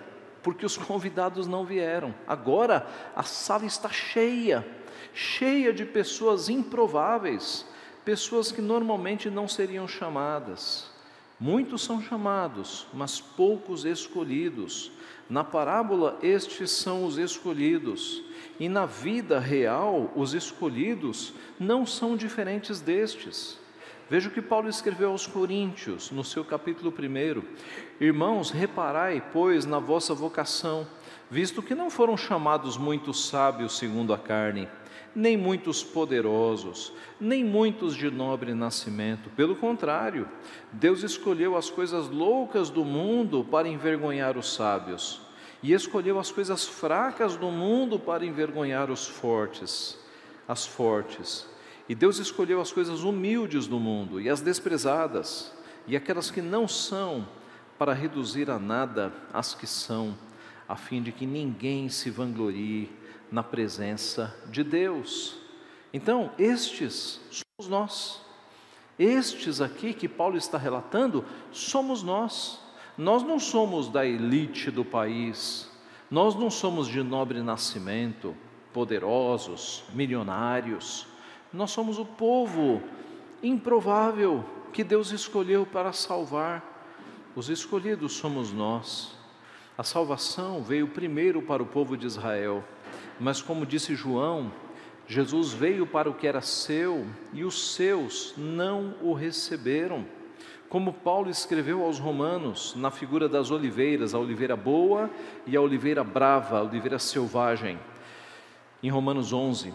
porque 0.42 0.66
os 0.66 0.76
convidados 0.78 1.46
não 1.46 1.64
vieram. 1.64 2.14
Agora 2.26 2.86
a 3.14 3.22
sala 3.22 3.64
está 3.64 3.88
cheia, 3.88 4.66
cheia 5.12 5.72
de 5.72 5.84
pessoas 5.84 6.48
improváveis, 6.48 7.66
pessoas 8.04 8.50
que 8.50 8.60
normalmente 8.60 9.30
não 9.30 9.46
seriam 9.46 9.86
chamadas. 9.86 10.90
Muitos 11.38 11.82
são 11.82 12.02
chamados, 12.02 12.86
mas 12.92 13.18
poucos 13.18 13.86
escolhidos. 13.86 14.92
Na 15.28 15.42
parábola, 15.42 16.18
estes 16.22 16.70
são 16.70 17.06
os 17.06 17.16
escolhidos, 17.16 18.22
e 18.58 18.68
na 18.68 18.84
vida 18.84 19.38
real, 19.38 20.12
os 20.14 20.34
escolhidos 20.34 21.32
não 21.58 21.86
são 21.86 22.16
diferentes 22.16 22.80
destes. 22.80 23.58
Veja 24.10 24.28
o 24.28 24.32
que 24.32 24.42
Paulo 24.42 24.68
escreveu 24.68 25.12
aos 25.12 25.24
Coríntios, 25.24 26.10
no 26.10 26.24
seu 26.24 26.44
capítulo 26.44 26.92
1. 26.92 27.44
Irmãos, 28.04 28.50
reparai, 28.50 29.22
pois, 29.32 29.64
na 29.64 29.78
vossa 29.78 30.12
vocação, 30.12 30.84
visto 31.30 31.62
que 31.62 31.76
não 31.76 31.88
foram 31.88 32.16
chamados 32.16 32.76
muitos 32.76 33.28
sábios 33.28 33.78
segundo 33.78 34.12
a 34.12 34.18
carne, 34.18 34.68
nem 35.14 35.36
muitos 35.36 35.84
poderosos, 35.84 36.92
nem 37.20 37.44
muitos 37.44 37.94
de 37.94 38.10
nobre 38.10 38.52
nascimento. 38.52 39.30
Pelo 39.36 39.54
contrário, 39.54 40.28
Deus 40.72 41.04
escolheu 41.04 41.56
as 41.56 41.70
coisas 41.70 42.08
loucas 42.08 42.68
do 42.68 42.84
mundo 42.84 43.46
para 43.48 43.68
envergonhar 43.68 44.36
os 44.36 44.52
sábios, 44.52 45.20
e 45.62 45.72
escolheu 45.72 46.18
as 46.18 46.32
coisas 46.32 46.66
fracas 46.66 47.36
do 47.36 47.48
mundo 47.48 47.96
para 47.96 48.26
envergonhar 48.26 48.90
os 48.90 49.06
fortes, 49.06 49.96
as 50.48 50.66
fortes. 50.66 51.49
E 51.90 51.94
Deus 51.96 52.18
escolheu 52.18 52.60
as 52.60 52.70
coisas 52.70 53.02
humildes 53.02 53.66
do 53.66 53.80
mundo 53.80 54.20
e 54.20 54.30
as 54.30 54.40
desprezadas, 54.40 55.52
e 55.88 55.96
aquelas 55.96 56.30
que 56.30 56.40
não 56.40 56.68
são, 56.68 57.26
para 57.76 57.92
reduzir 57.92 58.48
a 58.48 58.60
nada 58.60 59.12
as 59.32 59.56
que 59.56 59.66
são, 59.66 60.16
a 60.68 60.76
fim 60.76 61.02
de 61.02 61.10
que 61.10 61.26
ninguém 61.26 61.88
se 61.88 62.08
vanglorie 62.08 62.88
na 63.28 63.42
presença 63.42 64.32
de 64.52 64.62
Deus. 64.62 65.40
Então, 65.92 66.30
estes 66.38 67.20
somos 67.28 67.68
nós. 67.68 68.20
Estes 68.96 69.60
aqui 69.60 69.92
que 69.92 70.06
Paulo 70.06 70.36
está 70.36 70.56
relatando, 70.56 71.24
somos 71.50 72.04
nós. 72.04 72.60
Nós 72.96 73.24
não 73.24 73.40
somos 73.40 73.88
da 73.88 74.06
elite 74.06 74.70
do 74.70 74.84
país, 74.84 75.68
nós 76.08 76.36
não 76.36 76.50
somos 76.50 76.86
de 76.86 77.02
nobre 77.02 77.42
nascimento, 77.42 78.36
poderosos, 78.72 79.82
milionários 79.92 81.09
nós 81.52 81.70
somos 81.70 81.98
o 81.98 82.04
povo 82.04 82.82
improvável 83.42 84.44
que 84.72 84.84
Deus 84.84 85.10
escolheu 85.10 85.66
para 85.66 85.92
salvar. 85.92 86.64
Os 87.34 87.48
escolhidos 87.48 88.12
somos 88.12 88.52
nós. 88.52 89.16
A 89.76 89.82
salvação 89.82 90.62
veio 90.62 90.88
primeiro 90.88 91.42
para 91.42 91.62
o 91.62 91.66
povo 91.66 91.96
de 91.96 92.06
Israel, 92.06 92.62
mas 93.18 93.40
como 93.40 93.64
disse 93.64 93.94
João, 93.94 94.52
Jesus 95.06 95.52
veio 95.52 95.86
para 95.86 96.08
o 96.08 96.14
que 96.14 96.26
era 96.26 96.40
seu 96.40 97.06
e 97.32 97.42
os 97.44 97.74
seus 97.74 98.34
não 98.36 98.94
o 99.02 99.12
receberam. 99.12 100.06
Como 100.68 100.92
Paulo 100.92 101.28
escreveu 101.28 101.82
aos 101.82 101.98
Romanos, 101.98 102.74
na 102.76 102.92
figura 102.92 103.28
das 103.28 103.50
oliveiras, 103.50 104.14
a 104.14 104.18
oliveira 104.20 104.54
boa 104.54 105.10
e 105.46 105.56
a 105.56 105.60
oliveira 105.60 106.04
brava, 106.04 106.58
a 106.58 106.62
oliveira 106.62 106.98
selvagem. 106.98 107.76
Em 108.80 108.88
Romanos 108.88 109.32
11, 109.32 109.74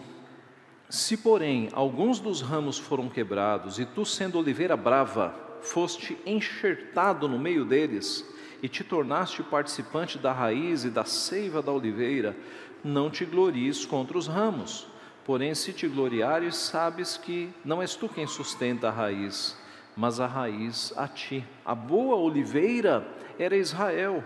se, 0.88 1.16
porém, 1.16 1.68
alguns 1.72 2.20
dos 2.20 2.40
ramos 2.40 2.78
foram 2.78 3.08
quebrados, 3.08 3.78
e 3.78 3.84
tu, 3.84 4.04
sendo 4.04 4.38
oliveira 4.38 4.76
brava, 4.76 5.34
foste 5.60 6.16
enxertado 6.24 7.28
no 7.28 7.38
meio 7.38 7.64
deles, 7.64 8.24
e 8.62 8.68
te 8.68 8.84
tornaste 8.84 9.42
participante 9.42 10.18
da 10.18 10.32
raiz 10.32 10.84
e 10.84 10.90
da 10.90 11.04
seiva 11.04 11.60
da 11.60 11.72
oliveira, 11.72 12.36
não 12.84 13.10
te 13.10 13.24
glories 13.24 13.84
contra 13.84 14.16
os 14.16 14.26
ramos. 14.26 14.86
Porém, 15.24 15.54
se 15.54 15.72
te 15.72 15.88
gloriares, 15.88 16.54
sabes 16.54 17.16
que 17.16 17.52
não 17.64 17.82
és 17.82 17.96
tu 17.96 18.08
quem 18.08 18.26
sustenta 18.26 18.88
a 18.88 18.92
raiz, 18.92 19.56
mas 19.96 20.20
a 20.20 20.26
raiz 20.26 20.92
a 20.96 21.08
ti. 21.08 21.44
A 21.64 21.74
boa 21.74 22.14
oliveira 22.14 23.06
era 23.38 23.56
Israel, 23.56 24.22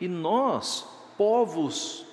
e 0.00 0.06
nós, 0.06 0.86
povos 1.16 2.06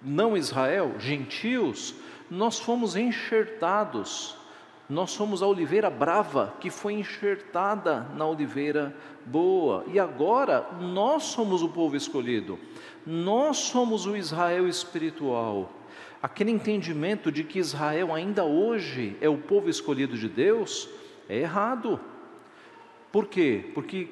não 0.00 0.36
Israel, 0.36 0.94
gentios, 0.98 1.94
nós 2.30 2.58
fomos 2.58 2.96
enxertados, 2.96 4.36
nós 4.88 5.10
somos 5.10 5.42
a 5.42 5.46
oliveira 5.46 5.90
brava 5.90 6.54
que 6.60 6.70
foi 6.70 6.94
enxertada 6.94 8.06
na 8.14 8.26
oliveira 8.26 8.96
boa, 9.24 9.84
e 9.92 9.98
agora 9.98 10.66
nós 10.80 11.24
somos 11.24 11.62
o 11.62 11.68
povo 11.68 11.96
escolhido, 11.96 12.58
nós 13.04 13.56
somos 13.56 14.06
o 14.06 14.16
Israel 14.16 14.68
espiritual. 14.68 15.70
Aquele 16.22 16.50
entendimento 16.50 17.30
de 17.30 17.44
que 17.44 17.58
Israel 17.58 18.12
ainda 18.14 18.44
hoje 18.44 19.16
é 19.20 19.28
o 19.28 19.38
povo 19.38 19.68
escolhido 19.68 20.16
de 20.16 20.28
Deus 20.28 20.88
é 21.28 21.38
errado. 21.38 22.00
Por 23.12 23.26
quê? 23.26 23.70
Porque 23.74 24.08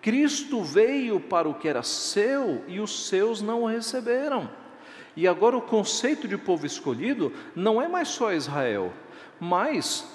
Cristo 0.00 0.62
veio 0.62 1.20
para 1.20 1.48
o 1.48 1.54
que 1.54 1.68
era 1.68 1.82
seu 1.82 2.64
e 2.66 2.80
os 2.80 3.08
seus 3.08 3.42
não 3.42 3.62
o 3.62 3.66
receberam. 3.66 4.48
E 5.20 5.28
agora 5.28 5.54
o 5.54 5.60
conceito 5.60 6.26
de 6.26 6.38
povo 6.38 6.64
escolhido 6.64 7.30
não 7.54 7.80
é 7.80 7.86
mais 7.86 8.08
só 8.08 8.32
Israel, 8.32 8.90
mas 9.38 10.10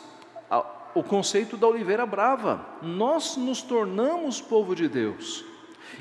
o 0.96 1.04
conceito 1.04 1.56
da 1.56 1.68
oliveira 1.68 2.08
brava. 2.08 2.66
Nós 2.82 3.38
nos 3.38 3.62
tornamos 3.62 4.42
povo 4.42 4.76
de 4.76 4.88
Deus. 4.88 5.46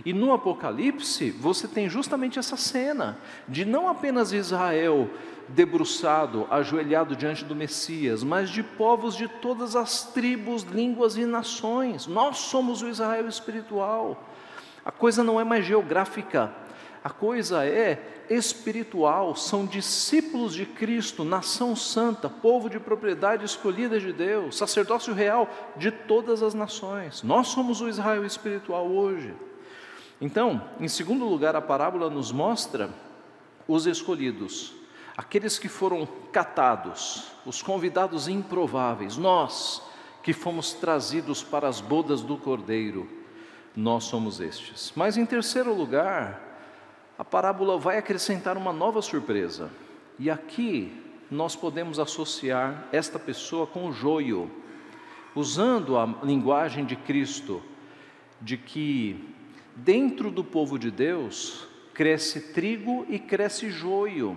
E 0.07 0.14
no 0.14 0.33
Apocalipse, 0.33 1.31
você 1.33 1.69
tem 1.69 1.87
justamente 1.87 2.38
essa 2.38 2.57
cena 2.57 3.19
de 3.47 3.67
não 3.67 3.88
apenas 3.88 4.33
Israel 4.33 5.11
debruçado, 5.49 6.49
ajoelhado 6.51 7.14
diante 7.14 7.45
do 7.45 7.55
Messias, 7.55 8.25
mas 8.25 8.49
de 8.49 8.62
povos 8.62 9.14
de 9.14 9.29
todas 9.29 9.77
as 9.77 10.05
tribos, 10.14 10.62
línguas 10.62 11.19
e 11.19 11.27
nações. 11.27 12.07
Nós 12.07 12.38
somos 12.38 12.81
o 12.81 12.88
Israel 12.88 13.29
espiritual. 13.29 14.31
A 14.83 14.90
coisa 14.90 15.23
não 15.23 15.38
é 15.38 15.45
mais 15.45 15.67
geográfica, 15.67 16.63
a 17.05 17.11
coisa 17.11 17.67
é 17.67 18.25
espiritual, 18.31 19.37
são 19.37 19.67
discípulos 19.67 20.55
de 20.55 20.64
Cristo, 20.64 21.23
nação 21.23 21.77
santa, 21.77 22.31
povo 22.31 22.71
de 22.71 22.81
propriedade 22.81 23.45
escolhida 23.45 24.01
de 24.01 24.11
Deus, 24.11 24.57
sacerdócio 24.57 25.12
real 25.12 25.47
de 25.77 25.90
todas 25.90 26.43
as 26.43 26.55
nações. 26.55 27.23
Nós 27.23 27.49
somos 27.49 27.83
o 27.83 27.88
Israel 27.90 28.25
espiritual 28.25 28.90
hoje. 28.90 29.35
Então, 30.19 30.67
em 30.81 30.88
segundo 30.88 31.27
lugar, 31.27 31.55
a 31.55 31.61
parábola 31.61 32.09
nos 32.09 32.33
mostra 32.33 32.88
os 33.69 33.87
escolhidos, 33.87 34.73
aqueles 35.14 35.59
que 35.59 35.69
foram 35.69 36.09
catados, 36.33 37.33
os 37.45 37.61
convidados 37.61 38.29
improváveis, 38.29 39.19
nós 39.19 39.83
que 40.23 40.33
fomos 40.33 40.73
trazidos 40.73 41.43
para 41.43 41.69
as 41.69 41.83
bodas 41.83 42.23
do 42.23 42.38
Cordeiro, 42.38 43.07
nós 43.77 44.05
somos 44.05 44.40
estes. 44.40 44.90
Mas 44.97 45.19
em 45.19 45.27
terceiro 45.27 45.75
lugar, 45.75 46.54
a 47.18 47.24
parábola 47.24 47.79
vai 47.79 47.98
acrescentar 47.98 48.57
uma 48.57 48.72
nova 48.72 49.00
surpresa. 49.00 49.70
E 50.18 50.31
aqui 50.31 50.92
nós 51.31 51.57
podemos 51.57 51.98
associar 51.98 52.88
esta 52.92 53.18
pessoa 53.18 53.66
com 53.66 53.88
o 53.88 53.92
joio, 53.92 54.50
usando 55.35 55.96
a 55.96 56.07
linguagem 56.22 56.85
de 56.85 56.96
Cristo, 56.96 57.62
de 58.40 58.57
que 58.57 59.33
dentro 59.77 60.31
do 60.31 60.44
povo 60.44 60.79
de 60.79 60.90
Deus 60.90 61.66
cresce 61.92 62.53
trigo 62.53 63.07
e 63.09 63.18
cresce 63.18 63.70
joio. 63.70 64.37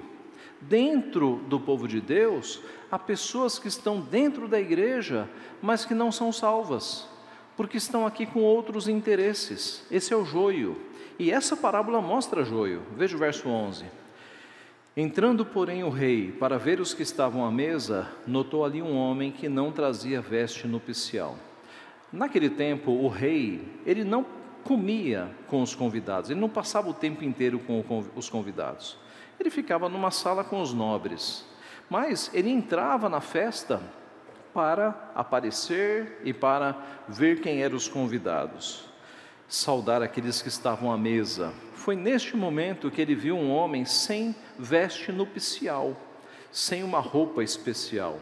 Dentro 0.59 1.43
do 1.47 1.59
povo 1.59 1.87
de 1.87 2.01
Deus, 2.01 2.61
há 2.91 2.97
pessoas 2.97 3.59
que 3.59 3.67
estão 3.67 3.99
dentro 3.99 4.47
da 4.47 4.59
igreja, 4.59 5.29
mas 5.61 5.85
que 5.85 5.93
não 5.93 6.11
são 6.11 6.31
salvas, 6.31 7.07
porque 7.55 7.77
estão 7.77 8.07
aqui 8.07 8.25
com 8.25 8.39
outros 8.41 8.87
interesses. 8.87 9.85
Esse 9.91 10.13
é 10.13 10.17
o 10.17 10.25
joio. 10.25 10.75
E 11.19 11.31
essa 11.31 11.57
parábola 11.57 11.99
mostra 11.99 12.43
joio. 12.43 12.83
Veja 12.95 13.15
o 13.15 13.19
verso 13.19 13.49
11. 13.49 13.85
Entrando, 14.95 15.45
porém, 15.45 15.83
o 15.83 15.89
rei 15.89 16.31
para 16.31 16.57
ver 16.57 16.79
os 16.79 16.93
que 16.93 17.03
estavam 17.03 17.45
à 17.45 17.51
mesa, 17.51 18.07
notou 18.25 18.63
ali 18.63 18.81
um 18.81 18.95
homem 18.95 19.31
que 19.31 19.49
não 19.49 19.71
trazia 19.71 20.21
veste 20.21 20.67
nupcial. 20.67 21.35
Naquele 22.11 22.49
tempo, 22.49 22.91
o 22.91 23.07
rei, 23.07 23.67
ele 23.85 24.03
não 24.03 24.25
comia 24.63 25.29
com 25.47 25.61
os 25.61 25.73
convidados, 25.73 26.29
ele 26.29 26.39
não 26.39 26.49
passava 26.49 26.89
o 26.89 26.93
tempo 26.93 27.23
inteiro 27.23 27.59
com 27.59 27.83
os 28.15 28.29
convidados. 28.29 28.97
Ele 29.39 29.49
ficava 29.49 29.87
numa 29.87 30.11
sala 30.11 30.43
com 30.43 30.61
os 30.61 30.73
nobres, 30.73 31.45
mas 31.89 32.31
ele 32.33 32.49
entrava 32.49 33.07
na 33.07 33.21
festa 33.21 33.81
para 34.53 35.11
aparecer 35.13 36.21
e 36.23 36.33
para 36.33 36.75
ver 37.07 37.39
quem 37.39 37.61
eram 37.61 37.75
os 37.75 37.87
convidados 37.87 38.87
saudar 39.47 40.01
aqueles 40.01 40.41
que 40.41 40.49
estavam 40.49 40.91
à 40.91 40.97
mesa. 40.97 41.53
Foi 41.73 41.95
neste 41.95 42.35
momento 42.35 42.91
que 42.91 43.01
ele 43.01 43.15
viu 43.15 43.35
um 43.35 43.49
homem 43.49 43.85
sem 43.85 44.35
veste 44.59 45.11
nupcial, 45.11 45.95
sem 46.51 46.83
uma 46.83 46.99
roupa 46.99 47.43
especial. 47.43 48.19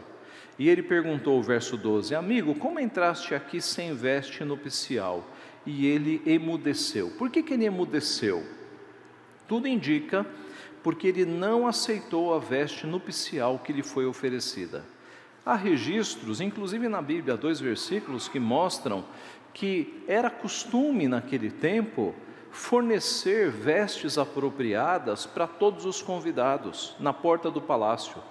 E 0.58 0.68
ele 0.68 0.82
perguntou, 0.82 1.42
verso 1.42 1.76
12: 1.76 2.14
Amigo, 2.14 2.54
como 2.54 2.80
entraste 2.80 3.34
aqui 3.34 3.60
sem 3.60 3.94
veste 3.94 4.44
nupcial? 4.44 5.26
E 5.66 5.86
ele 5.86 6.22
emudeceu. 6.24 7.10
Por 7.18 7.28
que, 7.28 7.42
que 7.42 7.54
ele 7.54 7.64
emudeceu? 7.64 8.46
Tudo 9.48 9.66
indica 9.66 10.24
porque 10.82 11.08
ele 11.08 11.24
não 11.24 11.66
aceitou 11.66 12.32
a 12.32 12.38
veste 12.38 12.86
nupcial 12.86 13.58
que 13.58 13.72
lhe 13.72 13.82
foi 13.82 14.06
oferecida. 14.06 14.84
Há 15.44 15.56
registros, 15.56 16.40
inclusive 16.40 16.88
na 16.88 17.02
Bíblia, 17.02 17.36
dois 17.36 17.58
versículos 17.58 18.28
que 18.28 18.38
mostram 18.38 19.04
que 19.56 20.04
era 20.06 20.28
costume 20.28 21.08
naquele 21.08 21.50
tempo 21.50 22.14
fornecer 22.50 23.50
vestes 23.50 24.18
apropriadas 24.18 25.24
para 25.24 25.46
todos 25.46 25.86
os 25.86 26.02
convidados 26.02 26.94
na 27.00 27.10
porta 27.10 27.50
do 27.50 27.62
palácio, 27.62 28.22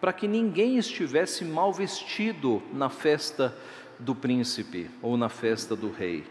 para 0.00 0.10
que 0.10 0.26
ninguém 0.26 0.78
estivesse 0.78 1.44
mal 1.44 1.70
vestido 1.70 2.62
na 2.72 2.88
festa 2.88 3.54
do 3.98 4.14
príncipe 4.14 4.90
ou 5.02 5.18
na 5.18 5.28
festa 5.28 5.76
do 5.76 5.90
rei. 5.90 6.24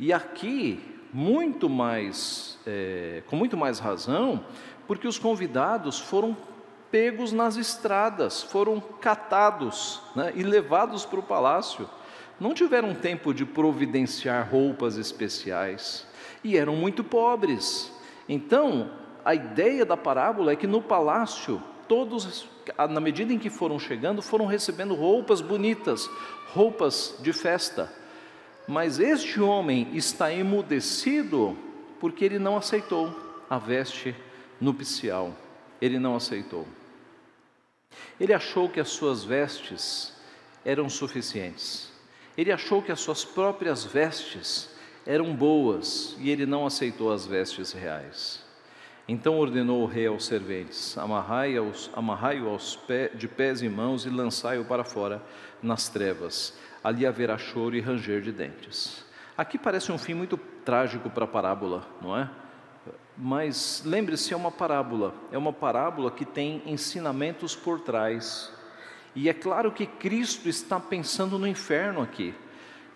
E 0.00 0.12
aqui, 0.12 0.82
muito 1.12 1.70
mais, 1.70 2.58
é, 2.66 3.22
com 3.28 3.36
muito 3.36 3.56
mais 3.56 3.78
razão, 3.78 4.44
porque 4.88 5.06
os 5.06 5.16
convidados 5.16 6.00
foram 6.00 6.36
pegos 6.90 7.30
nas 7.30 7.54
estradas, 7.54 8.42
foram 8.42 8.80
catados 8.80 10.02
né, 10.16 10.32
e 10.34 10.42
levados 10.42 11.06
para 11.06 11.20
o 11.20 11.22
palácio 11.22 11.88
não 12.38 12.52
tiveram 12.52 12.94
tempo 12.94 13.32
de 13.32 13.44
providenciar 13.44 14.48
roupas 14.50 14.96
especiais 14.96 16.06
e 16.44 16.56
eram 16.56 16.76
muito 16.76 17.02
pobres. 17.02 17.92
Então, 18.28 18.90
a 19.24 19.34
ideia 19.34 19.84
da 19.84 19.96
parábola 19.96 20.52
é 20.52 20.56
que 20.56 20.66
no 20.66 20.82
palácio, 20.82 21.62
todos, 21.88 22.46
na 22.90 23.00
medida 23.00 23.32
em 23.32 23.38
que 23.38 23.50
foram 23.50 23.78
chegando, 23.78 24.20
foram 24.20 24.46
recebendo 24.46 24.94
roupas 24.94 25.40
bonitas, 25.40 26.08
roupas 26.52 27.16
de 27.20 27.32
festa. 27.32 27.92
Mas 28.68 28.98
este 28.98 29.40
homem 29.40 29.88
está 29.94 30.32
emudecido 30.32 31.56
porque 31.98 32.24
ele 32.24 32.38
não 32.38 32.56
aceitou 32.56 33.14
a 33.48 33.58
veste 33.58 34.14
nupcial. 34.60 35.32
Ele 35.80 35.98
não 35.98 36.16
aceitou. 36.16 36.66
Ele 38.20 38.34
achou 38.34 38.68
que 38.68 38.80
as 38.80 38.88
suas 38.88 39.24
vestes 39.24 40.12
eram 40.64 40.88
suficientes. 40.88 41.95
Ele 42.36 42.52
achou 42.52 42.82
que 42.82 42.92
as 42.92 43.00
suas 43.00 43.24
próprias 43.24 43.84
vestes 43.84 44.70
eram 45.06 45.34
boas 45.34 46.16
e 46.18 46.30
ele 46.30 46.44
não 46.44 46.66
aceitou 46.66 47.12
as 47.12 47.26
vestes 47.26 47.72
reais. 47.72 48.44
Então 49.08 49.38
ordenou 49.38 49.82
o 49.82 49.86
rei 49.86 50.06
aos 50.06 50.26
serventes: 50.26 50.98
amarrai-o 50.98 51.72
amarrai 51.92 52.38
aos 52.38 52.74
pé, 52.76 53.08
de 53.08 53.28
pés 53.28 53.62
e 53.62 53.68
mãos 53.68 54.04
e 54.04 54.10
lançai-o 54.10 54.64
para 54.64 54.84
fora 54.84 55.22
nas 55.62 55.88
trevas. 55.88 56.58
Ali 56.82 57.06
haverá 57.06 57.38
choro 57.38 57.76
e 57.76 57.80
ranger 57.80 58.20
de 58.20 58.32
dentes. 58.32 59.04
Aqui 59.38 59.58
parece 59.58 59.92
um 59.92 59.98
fim 59.98 60.14
muito 60.14 60.36
trágico 60.36 61.08
para 61.08 61.24
a 61.24 61.28
parábola, 61.28 61.86
não 62.02 62.16
é? 62.16 62.28
Mas 63.16 63.82
lembre-se, 63.84 64.34
é 64.34 64.36
uma 64.36 64.50
parábola, 64.50 65.14
é 65.32 65.38
uma 65.38 65.52
parábola 65.52 66.10
que 66.10 66.24
tem 66.24 66.62
ensinamentos 66.66 67.54
por 67.54 67.80
trás. 67.80 68.52
E 69.16 69.30
é 69.30 69.32
claro 69.32 69.72
que 69.72 69.86
Cristo 69.86 70.46
está 70.46 70.78
pensando 70.78 71.38
no 71.38 71.48
inferno 71.48 72.02
aqui, 72.02 72.34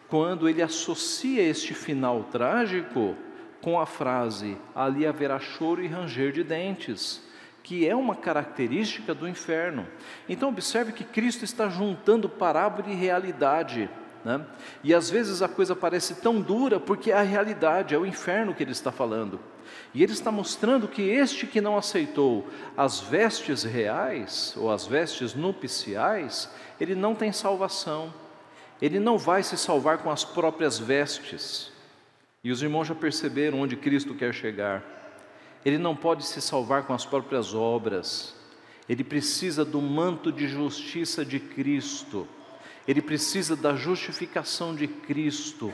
quando 0.06 0.46
ele 0.46 0.60
associa 0.60 1.42
este 1.42 1.72
final 1.72 2.24
trágico 2.24 3.16
com 3.62 3.80
a 3.80 3.86
frase: 3.86 4.58
ali 4.74 5.06
haverá 5.06 5.40
choro 5.40 5.82
e 5.82 5.86
ranger 5.86 6.30
de 6.30 6.44
dentes, 6.44 7.26
que 7.62 7.88
é 7.88 7.96
uma 7.96 8.14
característica 8.14 9.14
do 9.14 9.26
inferno. 9.26 9.86
Então, 10.28 10.50
observe 10.50 10.92
que 10.92 11.04
Cristo 11.04 11.42
está 11.42 11.70
juntando 11.70 12.28
parábola 12.28 12.90
e 12.90 12.94
realidade. 12.94 13.88
Né? 14.22 14.44
E 14.84 14.92
às 14.92 15.08
vezes 15.08 15.40
a 15.40 15.48
coisa 15.48 15.74
parece 15.74 16.16
tão 16.16 16.42
dura 16.42 16.78
porque 16.78 17.10
é 17.10 17.16
a 17.16 17.22
realidade, 17.22 17.94
é 17.94 17.98
o 17.98 18.04
inferno 18.04 18.54
que 18.54 18.62
ele 18.62 18.72
está 18.72 18.92
falando. 18.92 19.40
E 19.92 20.02
ele 20.02 20.12
está 20.12 20.30
mostrando 20.30 20.88
que 20.88 21.02
este 21.02 21.46
que 21.46 21.60
não 21.60 21.76
aceitou 21.76 22.48
as 22.76 23.00
vestes 23.00 23.62
reais, 23.62 24.54
ou 24.56 24.70
as 24.70 24.86
vestes 24.86 25.34
nupciais, 25.34 26.50
ele 26.80 26.94
não 26.94 27.14
tem 27.14 27.32
salvação. 27.32 28.12
Ele 28.80 28.98
não 28.98 29.18
vai 29.18 29.42
se 29.42 29.56
salvar 29.56 29.98
com 29.98 30.10
as 30.10 30.24
próprias 30.24 30.78
vestes. 30.78 31.70
E 32.42 32.50
os 32.50 32.62
irmãos 32.62 32.86
já 32.86 32.94
perceberam 32.94 33.60
onde 33.60 33.76
Cristo 33.76 34.14
quer 34.14 34.32
chegar. 34.32 34.82
Ele 35.64 35.76
não 35.76 35.94
pode 35.94 36.24
se 36.24 36.40
salvar 36.40 36.84
com 36.84 36.94
as 36.94 37.04
próprias 37.04 37.54
obras. 37.54 38.34
Ele 38.88 39.04
precisa 39.04 39.64
do 39.64 39.80
manto 39.80 40.32
de 40.32 40.48
justiça 40.48 41.24
de 41.24 41.38
Cristo. 41.38 42.26
Ele 42.88 43.02
precisa 43.02 43.54
da 43.54 43.74
justificação 43.74 44.74
de 44.74 44.88
Cristo, 44.88 45.72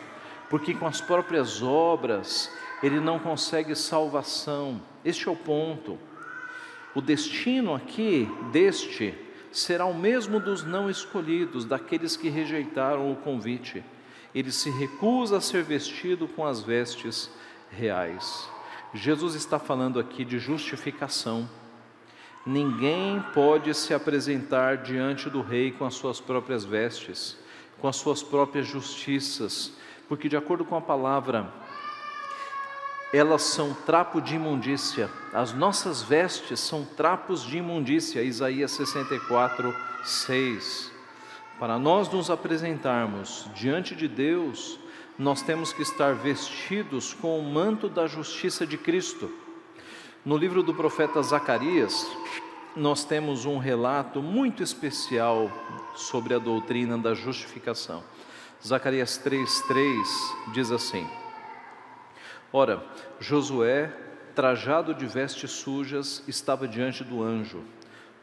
porque 0.51 0.75
com 0.75 0.87
as 0.87 1.01
próprias 1.01 1.63
obras 1.63 2.51
ele 2.83 3.01
não 3.01 3.19
consegue 3.19 3.75
salvação. 3.75 4.81
Este 5.05 5.29
é 5.29 5.31
o 5.31 5.37
ponto. 5.37 5.99
O 6.95 7.01
destino 7.01 7.75
aqui 7.75 8.29
deste 8.53 9.15
será 9.51 9.87
o 9.87 9.95
mesmo 9.95 10.39
dos 10.39 10.65
não 10.65 10.91
escolhidos, 10.91 11.65
daqueles 11.65 12.17
que 12.17 12.29
rejeitaram 12.29 13.11
o 13.11 13.17
convite. 13.17 13.83
Ele 14.35 14.53
se 14.53 14.71
recusa 14.71 15.39
a 15.39 15.41
ser 15.41 15.63
vestido 15.63 16.29
com 16.29 16.45
as 16.45 16.63
vestes 16.63 17.31
reais. 17.71 18.49
Jesus 18.93 19.35
está 19.35 19.59
falando 19.59 19.99
aqui 19.99 20.25
de 20.25 20.39
justificação. 20.39 21.49
Ninguém 22.47 23.25
pode 23.35 23.75
se 23.75 23.93
apresentar 23.93 24.79
diante 24.79 25.29
do 25.29 25.41
rei 25.41 25.73
com 25.73 25.85
as 25.85 25.95
suas 25.95 26.21
próprias 26.21 26.65
vestes, 26.65 27.37
com 27.79 27.89
as 27.89 27.97
suas 27.97 28.23
próprias 28.23 28.67
justiças, 28.67 29.73
porque, 30.09 30.29
de 30.29 30.37
acordo 30.37 30.65
com 30.65 30.77
a 30.77 30.81
palavra 30.81 31.53
elas 33.17 33.43
são 33.43 33.73
trapo 33.73 34.21
de 34.21 34.35
imundícia. 34.35 35.09
As 35.33 35.53
nossas 35.53 36.03
vestes 36.03 36.61
são 36.61 36.85
trapos 36.85 37.43
de 37.43 37.59
imundícia. 37.59 38.23
Isaías 38.23 38.73
64, 38.73 39.75
6. 40.05 40.93
Para 41.59 41.79
nós 41.79 42.11
nos 42.11 42.31
apresentarmos 42.31 43.49
diante 43.55 43.95
de 43.95 44.07
Deus, 44.07 44.79
nós 45.19 45.41
temos 45.41 45.73
que 45.73 45.81
estar 45.81 46.15
vestidos 46.15 47.15
com 47.15 47.39
o 47.39 47.43
manto 47.43 47.89
da 47.89 48.07
justiça 48.07 48.67
de 48.67 48.77
Cristo. 48.77 49.31
No 50.23 50.37
livro 50.37 50.63
do 50.63 50.75
profeta 50.75 51.23
Zacarias, 51.23 52.07
nós 52.77 53.05
temos 53.05 53.47
um 53.47 53.57
relato 53.57 54.21
muito 54.21 54.63
especial 54.63 55.51
sobre 55.95 56.35
a 56.35 56.39
doutrina 56.39 56.99
da 56.99 57.15
justificação. 57.15 58.05
Zacarias 58.63 59.19
3,3 59.25 60.53
diz 60.53 60.71
assim: 60.71 61.07
Ora, 62.59 62.83
Josué, 63.21 63.93
trajado 64.35 64.95
de 64.95 65.05
vestes 65.05 65.51
sujas, 65.51 66.25
estava 66.27 66.67
diante 66.67 67.05
do 67.05 67.23
anjo. 67.23 67.63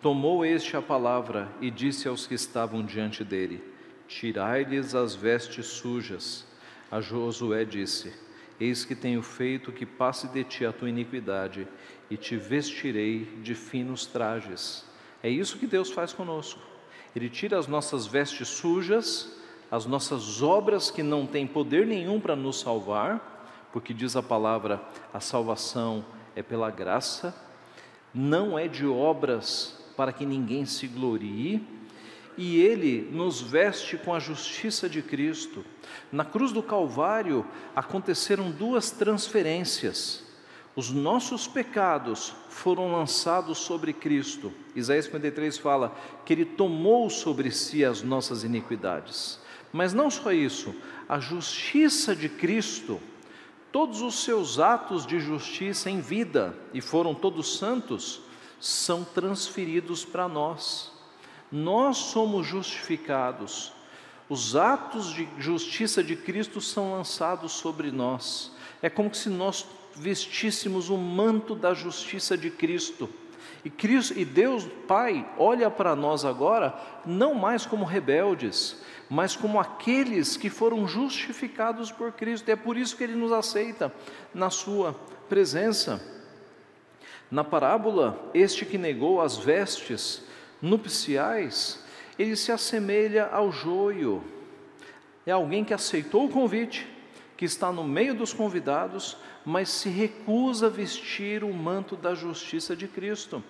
Tomou 0.02 0.44
este 0.44 0.76
a 0.76 0.82
palavra 0.82 1.48
e 1.62 1.70
disse 1.70 2.08
aos 2.08 2.26
que 2.26 2.34
estavam 2.34 2.84
diante 2.84 3.24
dele: 3.24 3.64
Tirai-lhes 4.08 4.96
as 4.96 5.14
vestes 5.14 5.68
sujas. 5.68 6.48
A 6.90 7.00
Josué 7.00 7.64
disse: 7.64 8.12
Eis 8.60 8.84
que 8.84 8.96
tenho 8.96 9.22
feito 9.22 9.72
que 9.72 9.86
passe 9.86 10.28
de 10.30 10.44
ti 10.44 10.66
a 10.66 10.74
tua 10.74 10.90
iniquidade, 10.90 11.68
e 12.10 12.18
te 12.18 12.36
vestirei 12.36 13.26
de 13.44 13.54
finos 13.54 14.08
trajes. 14.08 14.84
É 15.22 15.30
isso 15.30 15.60
que 15.60 15.68
Deus 15.68 15.92
faz 15.92 16.12
conosco. 16.12 16.60
Ele 17.16 17.30
tira 17.30 17.60
as 17.60 17.68
nossas 17.68 18.08
vestes 18.08 18.48
sujas, 18.48 19.32
as 19.70 19.86
nossas 19.86 20.42
obras 20.42 20.90
que 20.90 21.04
não 21.04 21.28
têm 21.28 21.46
poder 21.46 21.86
nenhum 21.86 22.20
para 22.20 22.36
nos 22.36 22.60
salvar, 22.60 23.33
porque 23.74 23.94
diz 23.94 24.16
a 24.16 24.24
palavra: 24.24 24.82
a 25.12 25.20
salvação 25.20 26.06
é 26.36 26.44
pela 26.44 26.70
graça, 26.70 27.36
não 28.14 28.58
é 28.58 28.68
de 28.68 28.86
obras 28.86 29.84
para 29.98 30.14
que 30.14 30.26
ninguém 30.26 30.66
se 30.66 30.88
glorie 30.88 31.68
e 32.38 32.60
ele 32.62 33.10
nos 33.12 33.42
veste 33.42 33.98
com 33.98 34.14
a 34.14 34.20
justiça 34.20 34.88
de 34.88 35.02
Cristo. 35.02 35.66
Na 36.12 36.24
cruz 36.24 36.52
do 36.52 36.64
Calvário 36.64 37.46
aconteceram 37.76 38.50
duas 38.50 38.92
transferências. 38.92 40.24
Os 40.76 40.90
nossos 40.90 41.48
pecados 41.48 42.34
foram 42.50 42.92
lançados 42.92 43.60
sobre 43.60 43.94
Cristo. 43.94 44.52
Isaías 44.76 45.06
53 45.06 45.60
fala 45.60 45.96
que 46.26 46.34
ele 46.34 46.46
tomou 46.46 47.08
sobre 47.12 47.52
si 47.52 47.86
as 47.86 48.02
nossas 48.02 48.44
iniquidades. 48.44 49.40
Mas 49.72 49.94
não 49.94 50.10
só 50.10 50.32
isso, 50.32 50.74
a 51.08 51.20
justiça 51.20 52.16
de 52.16 52.30
Cristo, 52.30 53.00
todos 53.74 54.02
os 54.02 54.24
seus 54.24 54.58
atos 54.58 55.06
de 55.06 55.20
justiça 55.20 55.90
em 55.90 56.00
vida, 56.00 56.58
e 56.74 56.80
foram 56.80 57.14
todos 57.14 57.58
santos, 57.58 58.22
são 58.62 59.04
transferidos 59.04 60.06
para 60.06 60.30
nós 60.30 60.94
nós 61.54 61.98
somos 61.98 62.48
justificados, 62.48 63.72
os 64.28 64.56
atos 64.56 65.14
de 65.14 65.30
justiça 65.38 66.04
de 66.04 66.16
Cristo 66.16 66.60
são 66.60 66.94
lançados 66.94 67.52
sobre 67.52 67.92
nós. 67.92 68.52
É 68.82 68.90
como 68.90 69.14
se 69.14 69.30
nós 69.30 69.64
vestíssemos 69.96 70.90
o 70.90 70.98
manto 70.98 71.54
da 71.54 71.76
justiça 71.76 72.36
de 72.36 72.50
Cristo. 72.50 73.08
E, 73.66 73.70
Cristo, 73.70 74.18
e 74.18 74.26
Deus 74.26 74.68
Pai 74.88 75.26
olha 75.38 75.72
para 75.72 75.96
nós 75.96 76.26
agora 76.26 76.78
não 77.06 77.34
mais 77.34 77.66
como 77.66 77.86
rebeldes, 77.86 78.82
mas 79.10 79.36
como 79.36 79.60
aqueles 79.60 80.36
que 80.36 80.50
foram 80.50 80.88
justificados 80.88 81.92
por 81.92 82.12
Cristo. 82.12 82.50
E 82.50 82.52
é 82.52 82.56
por 82.56 82.78
isso 82.78 82.98
que 82.98 83.04
Ele 83.04 83.16
nos 83.16 83.32
aceita 83.32 83.94
na 84.34 84.50
Sua 84.50 84.94
presença. 85.30 86.02
Na 87.32 87.44
parábola, 87.44 88.30
este 88.34 88.66
que 88.66 88.78
negou 88.78 89.22
as 89.22 89.38
vestes 89.38 90.24
nupciais, 90.62 91.84
ele 92.18 92.36
se 92.36 92.52
assemelha 92.52 93.26
ao 93.26 93.52
joio. 93.52 94.24
É 95.26 95.32
alguém 95.32 95.64
que 95.64 95.74
aceitou 95.74 96.26
o 96.26 96.30
convite, 96.30 96.88
que 97.36 97.46
está 97.46 97.72
no 97.72 97.84
meio 97.84 98.14
dos 98.14 98.34
convidados, 98.34 99.18
mas 99.46 99.70
se 99.70 99.90
recusa 99.90 100.68
a 100.68 100.70
vestir 100.70 101.44
o 101.44 101.54
manto 101.54 101.96
da 101.96 102.14
justiça 102.14 102.76
de 102.76 102.88
Cristo. 102.88 103.44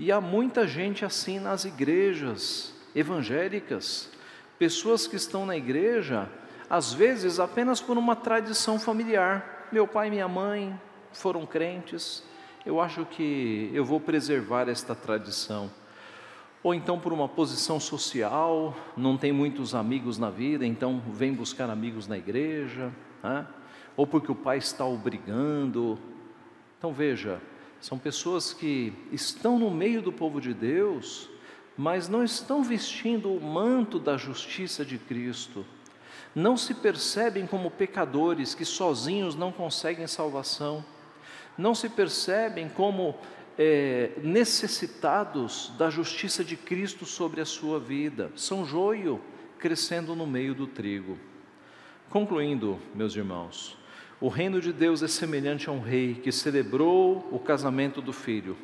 E 0.00 0.10
há 0.10 0.18
muita 0.18 0.66
gente 0.66 1.04
assim 1.04 1.38
nas 1.38 1.66
igrejas 1.66 2.72
evangélicas, 2.94 4.10
pessoas 4.58 5.06
que 5.06 5.14
estão 5.14 5.44
na 5.44 5.58
igreja, 5.58 6.26
às 6.70 6.94
vezes 6.94 7.38
apenas 7.38 7.82
por 7.82 7.98
uma 7.98 8.16
tradição 8.16 8.80
familiar. 8.80 9.68
Meu 9.70 9.86
pai 9.86 10.08
e 10.08 10.10
minha 10.10 10.26
mãe 10.26 10.74
foram 11.12 11.44
crentes, 11.44 12.24
eu 12.64 12.80
acho 12.80 13.04
que 13.04 13.70
eu 13.74 13.84
vou 13.84 14.00
preservar 14.00 14.70
esta 14.70 14.94
tradição 14.94 15.70
ou 16.62 16.74
então 16.74 16.98
por 16.98 17.12
uma 17.12 17.28
posição 17.28 17.78
social, 17.78 18.74
não 18.96 19.18
tem 19.18 19.32
muitos 19.32 19.74
amigos 19.74 20.16
na 20.16 20.30
vida, 20.30 20.64
então 20.64 21.02
vem 21.12 21.34
buscar 21.34 21.68
amigos 21.68 22.06
na 22.06 22.16
igreja, 22.16 22.90
né? 23.22 23.46
ou 23.94 24.06
porque 24.06 24.32
o 24.32 24.34
pai 24.34 24.56
está 24.56 24.86
obrigando. 24.86 25.98
Então 26.78 26.90
veja, 26.90 27.38
são 27.80 27.98
pessoas 27.98 28.52
que 28.52 28.92
estão 29.10 29.58
no 29.58 29.70
meio 29.70 30.02
do 30.02 30.12
povo 30.12 30.40
de 30.40 30.52
Deus, 30.52 31.28
mas 31.76 32.08
não 32.08 32.22
estão 32.22 32.62
vestindo 32.62 33.32
o 33.32 33.40
manto 33.40 33.98
da 33.98 34.16
justiça 34.16 34.84
de 34.84 34.98
Cristo, 34.98 35.64
não 36.34 36.56
se 36.56 36.74
percebem 36.74 37.46
como 37.46 37.70
pecadores 37.70 38.54
que 38.54 38.64
sozinhos 38.64 39.34
não 39.34 39.50
conseguem 39.50 40.06
salvação, 40.06 40.84
não 41.56 41.74
se 41.74 41.88
percebem 41.88 42.68
como 42.68 43.16
é, 43.58 44.12
necessitados 44.22 45.72
da 45.78 45.90
justiça 45.90 46.44
de 46.44 46.56
Cristo 46.56 47.04
sobre 47.04 47.40
a 47.40 47.46
sua 47.46 47.80
vida, 47.80 48.30
são 48.36 48.64
joio 48.64 49.20
crescendo 49.58 50.14
no 50.14 50.26
meio 50.26 50.54
do 50.54 50.66
trigo. 50.66 51.18
Concluindo, 52.08 52.78
meus 52.94 53.14
irmãos, 53.14 53.76
o 54.20 54.28
reino 54.28 54.60
de 54.60 54.70
Deus 54.70 55.02
é 55.02 55.08
semelhante 55.08 55.70
a 55.70 55.72
um 55.72 55.80
rei 55.80 56.14
que 56.14 56.30
celebrou 56.30 57.26
o 57.32 57.38
casamento 57.38 58.02
do 58.02 58.12
filho. 58.12 58.54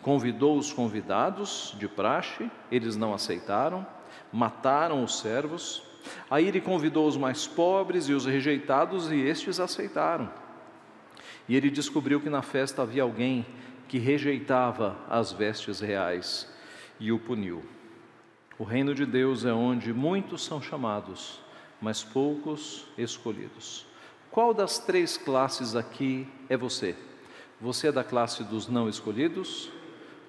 Convidou 0.00 0.56
os 0.56 0.72
convidados 0.72 1.74
de 1.78 1.86
praxe, 1.86 2.50
eles 2.70 2.96
não 2.96 3.12
aceitaram, 3.12 3.86
mataram 4.32 5.04
os 5.04 5.18
servos. 5.18 5.82
Aí 6.30 6.48
ele 6.48 6.60
convidou 6.60 7.06
os 7.06 7.18
mais 7.18 7.46
pobres 7.46 8.08
e 8.08 8.14
os 8.14 8.24
rejeitados, 8.24 9.12
e 9.12 9.20
estes 9.20 9.60
aceitaram. 9.60 10.30
E 11.46 11.54
ele 11.54 11.70
descobriu 11.70 12.18
que 12.18 12.30
na 12.30 12.40
festa 12.40 12.80
havia 12.80 13.02
alguém 13.02 13.44
que 13.86 13.98
rejeitava 13.98 14.96
as 15.08 15.32
vestes 15.32 15.80
reais 15.80 16.50
e 16.98 17.12
o 17.12 17.18
puniu. 17.18 17.62
O 18.58 18.64
reino 18.64 18.94
de 18.94 19.04
Deus 19.04 19.44
é 19.44 19.52
onde 19.52 19.92
muitos 19.92 20.44
são 20.44 20.62
chamados, 20.62 21.40
mas 21.78 22.02
poucos 22.02 22.86
escolhidos. 22.96 23.84
Qual 24.34 24.52
das 24.52 24.80
três 24.80 25.16
classes 25.16 25.76
aqui 25.76 26.26
é 26.48 26.56
você? 26.56 26.96
Você 27.60 27.86
é 27.86 27.92
da 27.92 28.02
classe 28.02 28.42
dos 28.42 28.66
não 28.66 28.88
escolhidos? 28.88 29.70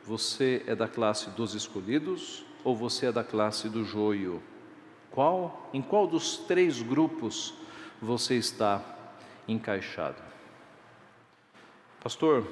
Você 0.03 0.63
é 0.67 0.75
da 0.75 0.87
classe 0.87 1.31
dos 1.31 1.55
escolhidos? 1.55 2.45
Ou 2.63 2.75
você 2.75 3.07
é 3.07 3.11
da 3.11 3.23
classe 3.23 3.67
do 3.67 3.83
joio? 3.83 4.43
Qual? 5.09 5.71
Em 5.73 5.81
qual 5.81 6.05
dos 6.05 6.37
três 6.37 6.83
grupos 6.83 7.55
você 7.99 8.35
está 8.35 8.79
encaixado? 9.47 10.21
Pastor, 11.99 12.45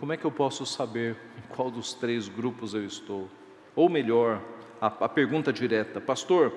como 0.00 0.14
é 0.14 0.16
que 0.16 0.24
eu 0.24 0.32
posso 0.32 0.64
saber 0.64 1.18
em 1.36 1.54
qual 1.54 1.70
dos 1.70 1.92
três 1.92 2.30
grupos 2.30 2.72
eu 2.72 2.86
estou? 2.86 3.28
Ou 3.76 3.90
melhor, 3.90 4.40
a, 4.80 4.86
a 4.86 5.08
pergunta 5.10 5.52
direta, 5.52 6.00
pastor, 6.00 6.50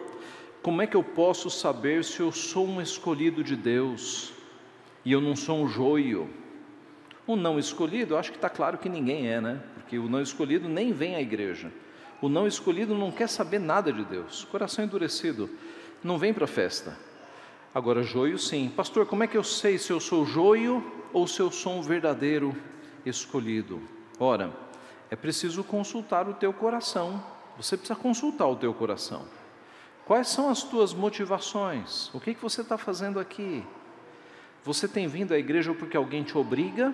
como 0.64 0.82
é 0.82 0.88
que 0.88 0.96
eu 0.96 1.04
posso 1.04 1.50
saber 1.50 2.06
se 2.06 2.22
eu 2.22 2.32
sou 2.32 2.66
um 2.66 2.82
escolhido 2.82 3.44
de 3.44 3.58
Deus 3.58 4.37
e 5.08 5.12
eu 5.14 5.22
não 5.22 5.38
sou 5.38 5.64
um 5.64 5.70
joio? 5.70 6.30
O 7.26 7.38
não 7.38 7.58
escolhido, 7.58 8.14
eu 8.14 8.18
acho 8.18 8.30
que 8.30 8.38
está 8.38 8.50
claro 8.50 8.78
que 8.78 8.90
ninguém 8.90 9.30
é, 9.30 9.40
né? 9.40 9.64
Porque 9.76 9.98
o 9.98 10.10
não 10.10 10.22
escolhido 10.22 10.68
nem 10.68 10.92
vem 10.92 11.16
à 11.16 11.22
igreja. 11.22 11.72
O 12.22 12.28
não 12.28 12.46
escolhido 12.46 12.94
não 12.94 13.10
quer 13.10 13.30
saber 13.30 13.58
nada 13.58 13.94
de 13.94 14.04
Deus, 14.04 14.44
coração 14.52 14.84
endurecido, 14.84 15.50
não 16.04 16.18
vem 16.18 16.34
para 16.34 16.44
a 16.44 16.48
festa. 16.48 16.98
Agora, 17.74 18.04
joio 18.04 18.38
sim. 18.38 18.70
Pastor, 18.76 19.06
como 19.06 19.24
é 19.24 19.28
que 19.28 19.38
eu 19.38 19.46
sei 19.46 19.78
se 19.78 19.94
eu 19.94 20.02
sou 20.02 20.26
joio 20.26 20.84
ou 21.14 21.26
se 21.26 21.40
eu 21.40 21.50
sou 21.50 21.78
um 21.78 21.82
verdadeiro 21.82 22.54
escolhido. 23.06 23.82
Ora, 24.20 24.52
é 25.10 25.16
preciso 25.16 25.64
consultar 25.64 26.28
o 26.28 26.34
teu 26.34 26.52
coração. 26.52 27.24
Você 27.56 27.78
precisa 27.78 27.98
consultar 27.98 28.48
o 28.48 28.58
teu 28.58 28.74
coração. 28.74 29.24
Quais 30.06 30.28
são 30.28 30.50
as 30.50 30.64
tuas 30.64 30.94
motivações? 30.94 32.14
O 32.14 32.20
que, 32.20 32.34
que 32.34 32.42
você 32.42 32.60
está 32.60 32.78
fazendo 32.78 33.22
aqui? 33.22 33.64
Você 34.68 34.86
tem 34.86 35.08
vindo 35.08 35.34
à 35.34 35.40
igreja 35.40 35.74
porque 35.74 35.96
alguém 35.96 36.24
te 36.24 36.38
obriga? 36.38 36.94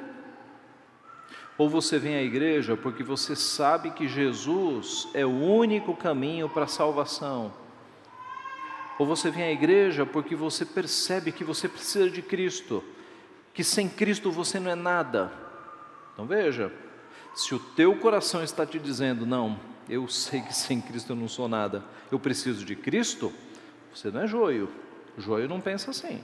Ou 1.57 1.67
você 1.67 1.97
vem 1.97 2.13
à 2.13 2.21
igreja 2.21 2.77
porque 2.77 3.03
você 3.03 3.35
sabe 3.35 3.89
que 3.89 4.07
Jesus 4.07 5.07
é 5.11 5.25
o 5.25 5.41
único 5.41 5.95
caminho 5.95 6.47
para 6.47 6.65
a 6.65 6.67
salvação? 6.67 7.51
Ou 8.99 9.07
você 9.07 9.31
vem 9.31 9.43
à 9.43 9.51
igreja 9.51 10.05
porque 10.05 10.35
você 10.35 10.63
percebe 10.63 11.31
que 11.31 11.43
você 11.43 11.67
precisa 11.67 12.11
de 12.11 12.21
Cristo 12.21 12.83
que 13.55 13.63
sem 13.63 13.89
Cristo 13.89 14.31
você 14.31 14.59
não 14.59 14.69
é 14.69 14.75
nada. 14.75 15.31
Então 16.13 16.27
veja, 16.27 16.71
se 17.33 17.55
o 17.55 17.59
teu 17.59 17.95
coração 17.95 18.43
está 18.43 18.67
te 18.67 18.77
dizendo, 18.77 19.25
não, 19.25 19.59
eu 19.89 20.07
sei 20.07 20.41
que 20.41 20.53
sem 20.53 20.79
Cristo 20.79 21.13
eu 21.13 21.15
não 21.15 21.27
sou 21.27 21.47
nada, 21.47 21.83
eu 22.11 22.19
preciso 22.19 22.63
de 22.63 22.75
Cristo, 22.75 23.33
você 23.91 24.11
não 24.11 24.21
é 24.21 24.27
joio. 24.27 24.69
Joio 25.17 25.49
não 25.49 25.59
pensa 25.59 25.89
assim. 25.89 26.23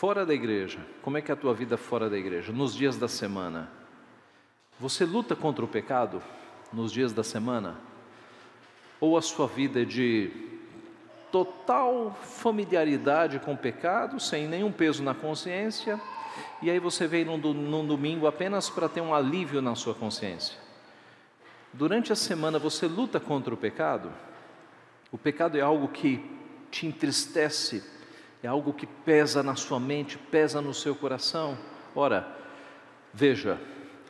Fora 0.00 0.24
da 0.24 0.32
igreja, 0.32 0.78
como 1.02 1.18
é 1.18 1.20
que 1.20 1.30
é 1.30 1.34
a 1.34 1.36
tua 1.36 1.52
vida 1.52 1.76
fora 1.76 2.08
da 2.08 2.16
igreja? 2.16 2.54
Nos 2.54 2.74
dias 2.74 2.96
da 2.96 3.06
semana. 3.06 3.70
Você 4.78 5.04
luta 5.04 5.36
contra 5.36 5.62
o 5.62 5.68
pecado 5.68 6.22
nos 6.72 6.90
dias 6.90 7.12
da 7.12 7.22
semana? 7.22 7.76
Ou 8.98 9.18
a 9.18 9.20
sua 9.20 9.46
vida 9.46 9.82
é 9.82 9.84
de 9.84 10.30
total 11.30 12.16
familiaridade 12.22 13.40
com 13.40 13.52
o 13.52 13.58
pecado, 13.58 14.18
sem 14.18 14.48
nenhum 14.48 14.72
peso 14.72 15.02
na 15.02 15.12
consciência, 15.12 16.00
e 16.62 16.70
aí 16.70 16.78
você 16.78 17.06
vem 17.06 17.26
num, 17.26 17.36
num 17.36 17.86
domingo 17.86 18.26
apenas 18.26 18.70
para 18.70 18.88
ter 18.88 19.02
um 19.02 19.14
alívio 19.14 19.60
na 19.60 19.74
sua 19.74 19.94
consciência? 19.94 20.56
Durante 21.74 22.10
a 22.10 22.16
semana 22.16 22.58
você 22.58 22.86
luta 22.86 23.20
contra 23.20 23.52
o 23.52 23.56
pecado? 23.58 24.10
O 25.12 25.18
pecado 25.18 25.58
é 25.58 25.60
algo 25.60 25.88
que 25.88 26.24
te 26.70 26.86
entristece, 26.86 27.99
é 28.42 28.48
algo 28.48 28.72
que 28.72 28.86
pesa 28.86 29.42
na 29.42 29.54
sua 29.54 29.78
mente, 29.78 30.16
pesa 30.16 30.60
no 30.60 30.72
seu 30.72 30.94
coração. 30.94 31.58
Ora, 31.94 32.26
veja, 33.12 33.60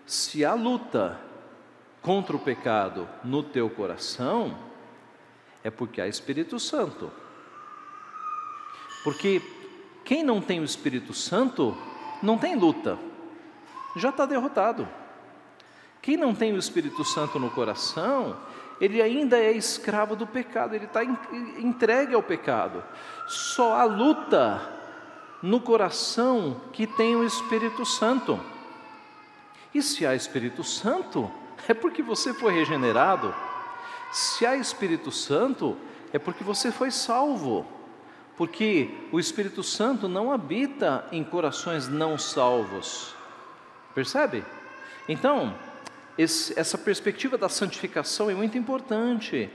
se 0.07 0.45
há 0.45 0.55
luta 0.55 1.19
contra 2.01 2.37
o 2.37 2.41
pecado 2.41 3.09
no 3.25 3.43
teu 3.43 3.69
coração, 3.69 4.57
é 5.63 5.71
porque 5.71 6.01
há 6.01 6.07
Espírito 6.07 6.59
Santo. 6.59 7.11
Porque 9.03 9.43
quem 10.05 10.23
não 10.23 10.41
tem 10.41 10.61
o 10.61 10.65
Espírito 10.65 11.13
Santo 11.13 11.77
não 12.23 12.39
tem 12.39 12.55
luta, 12.55 12.99
já 13.97 14.11
está 14.11 14.27
derrotado. 14.27 14.89
Quem 16.01 16.17
não 16.17 16.35
tem 16.35 16.53
o 16.53 16.59
Espírito 16.59 17.05
Santo 17.05 17.39
no 17.39 17.51
coração, 17.51 18.37
ele 18.81 19.03
ainda 19.03 19.39
é 19.39 19.53
escravo 19.53 20.17
do 20.17 20.27
pecado, 20.27 20.75
ele 20.75 20.87
está 20.87 21.05
entregue 21.05 22.15
ao 22.15 22.23
pecado. 22.23 22.83
Só 23.27 23.75
há 23.75 23.85
luta 23.85 24.61
no 25.43 25.61
coração 25.61 26.61
que 26.73 26.87
tem 26.87 27.15
o 27.15 27.25
Espírito 27.25 27.85
Santo. 27.85 28.41
E 29.75 29.83
se 29.83 30.07
há 30.07 30.15
Espírito 30.15 30.65
Santo, 30.65 31.31
é 31.69 31.75
porque 31.75 32.03
você 32.03 32.33
foi 32.33 32.55
regenerado. 32.55 33.35
Se 34.13 34.47
há 34.47 34.57
Espírito 34.57 35.13
Santo, 35.13 35.77
é 36.13 36.19
porque 36.19 36.43
você 36.43 36.73
foi 36.73 36.91
salvo. 36.91 37.67
Porque 38.37 38.91
o 39.13 39.21
Espírito 39.21 39.63
Santo 39.63 40.09
não 40.09 40.33
habita 40.33 41.07
em 41.13 41.23
corações 41.23 41.87
não 41.87 42.17
salvos. 42.17 43.15
Percebe? 43.95 44.43
Então, 45.07 45.55
esse, 46.21 46.59
essa 46.59 46.77
perspectiva 46.77 47.39
da 47.39 47.49
santificação 47.49 48.31
é 48.31 48.35
muito 48.35 48.59
importante 48.59 49.49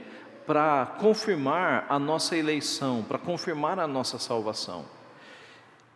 para 0.46 0.86
confirmar 0.98 1.86
a 1.88 1.96
nossa 1.96 2.36
eleição, 2.36 3.04
para 3.06 3.18
confirmar 3.18 3.78
a 3.78 3.86
nossa 3.86 4.18
salvação. 4.18 4.84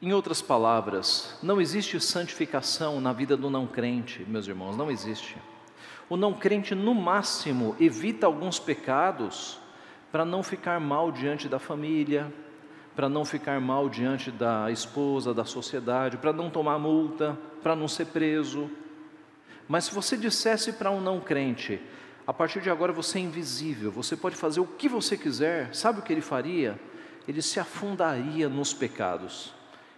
Em 0.01 0.13
outras 0.13 0.41
palavras, 0.41 1.37
não 1.43 1.61
existe 1.61 2.01
santificação 2.01 3.01
na 3.01 3.13
vida 3.13 3.37
do 3.37 3.51
não 3.51 3.67
crente, 3.67 4.25
meus 4.29 4.47
irmãos, 4.47 4.77
não 4.77 4.91
existe. 4.91 5.37
O 6.09 6.17
não 6.17 6.33
crente, 6.33 6.73
no 6.73 6.95
máximo, 6.95 7.75
evita 7.81 8.27
alguns 8.27 8.61
pecados 8.61 9.59
para 10.13 10.25
não 10.25 10.43
ficar 10.43 10.79
mal 10.79 11.11
diante 11.11 11.49
da 11.49 11.59
família, 11.59 12.33
para 12.95 13.09
não 13.09 13.25
ficar 13.25 13.61
mal 13.61 13.89
diante 13.89 14.31
da 14.31 14.71
esposa, 14.71 15.35
da 15.35 15.45
sociedade, 15.45 16.17
para 16.17 16.33
não 16.33 16.49
tomar 16.49 16.79
multa, 16.79 17.37
para 17.61 17.75
não 17.75 17.89
ser 17.89 18.07
preso. 18.07 18.71
Mas 19.71 19.85
se 19.85 19.95
você 19.95 20.17
dissesse 20.17 20.73
para 20.73 20.91
um 20.91 21.01
não 21.01 21.21
crente, 21.21 21.81
a 22.27 22.33
partir 22.33 22.61
de 22.61 22.69
agora 22.69 22.93
você 22.93 23.19
é 23.19 23.23
invisível, 23.23 23.93
você 23.93 24.17
pode 24.17 24.35
fazer 24.35 24.59
o 24.59 24.67
que 24.67 24.89
você 24.89 25.17
quiser, 25.17 25.73
sabe 25.73 26.01
o 26.01 26.03
que 26.03 26.13
ele 26.13 26.21
faria? 26.21 26.77
Ele 27.29 27.41
se 27.41 27.61
afundaria 27.61 28.49
nos 28.49 28.75
pecados. 28.75 29.55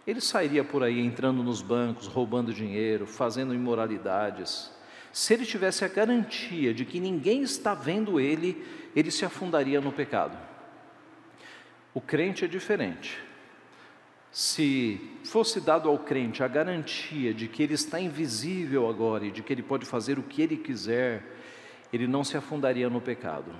Ele 0.06 0.20
sairia 0.20 0.62
por 0.62 0.82
aí 0.82 1.00
entrando 1.00 1.42
nos 1.42 1.62
bancos, 1.62 2.06
roubando 2.06 2.52
dinheiro, 2.52 3.06
fazendo 3.06 3.54
imoralidades. 3.54 4.70
Se 5.10 5.32
ele 5.32 5.46
tivesse 5.46 5.86
a 5.86 5.88
garantia 5.88 6.74
de 6.74 6.84
que 6.84 7.00
ninguém 7.00 7.40
está 7.40 7.72
vendo 7.72 8.20
ele, 8.20 8.62
ele 8.94 9.10
se 9.10 9.24
afundaria 9.24 9.80
no 9.80 9.90
pecado. 9.90 10.36
O 11.94 12.00
crente 12.02 12.44
é 12.44 12.48
diferente. 12.48 13.18
Se 14.32 14.98
fosse 15.24 15.60
dado 15.60 15.90
ao 15.90 15.98
crente 15.98 16.42
a 16.42 16.48
garantia 16.48 17.34
de 17.34 17.46
que 17.46 17.62
ele 17.62 17.74
está 17.74 18.00
invisível 18.00 18.88
agora 18.88 19.26
e 19.26 19.30
de 19.30 19.42
que 19.42 19.52
ele 19.52 19.62
pode 19.62 19.84
fazer 19.84 20.18
o 20.18 20.22
que 20.22 20.40
ele 20.40 20.56
quiser, 20.56 21.22
ele 21.92 22.06
não 22.06 22.24
se 22.24 22.34
afundaria 22.34 22.88
no 22.88 22.98
pecado. 22.98 23.52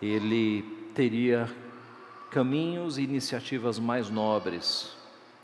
Ele 0.00 0.62
teria 0.94 1.52
caminhos 2.30 2.98
e 2.98 3.02
iniciativas 3.02 3.80
mais 3.80 4.08
nobres, 4.08 4.96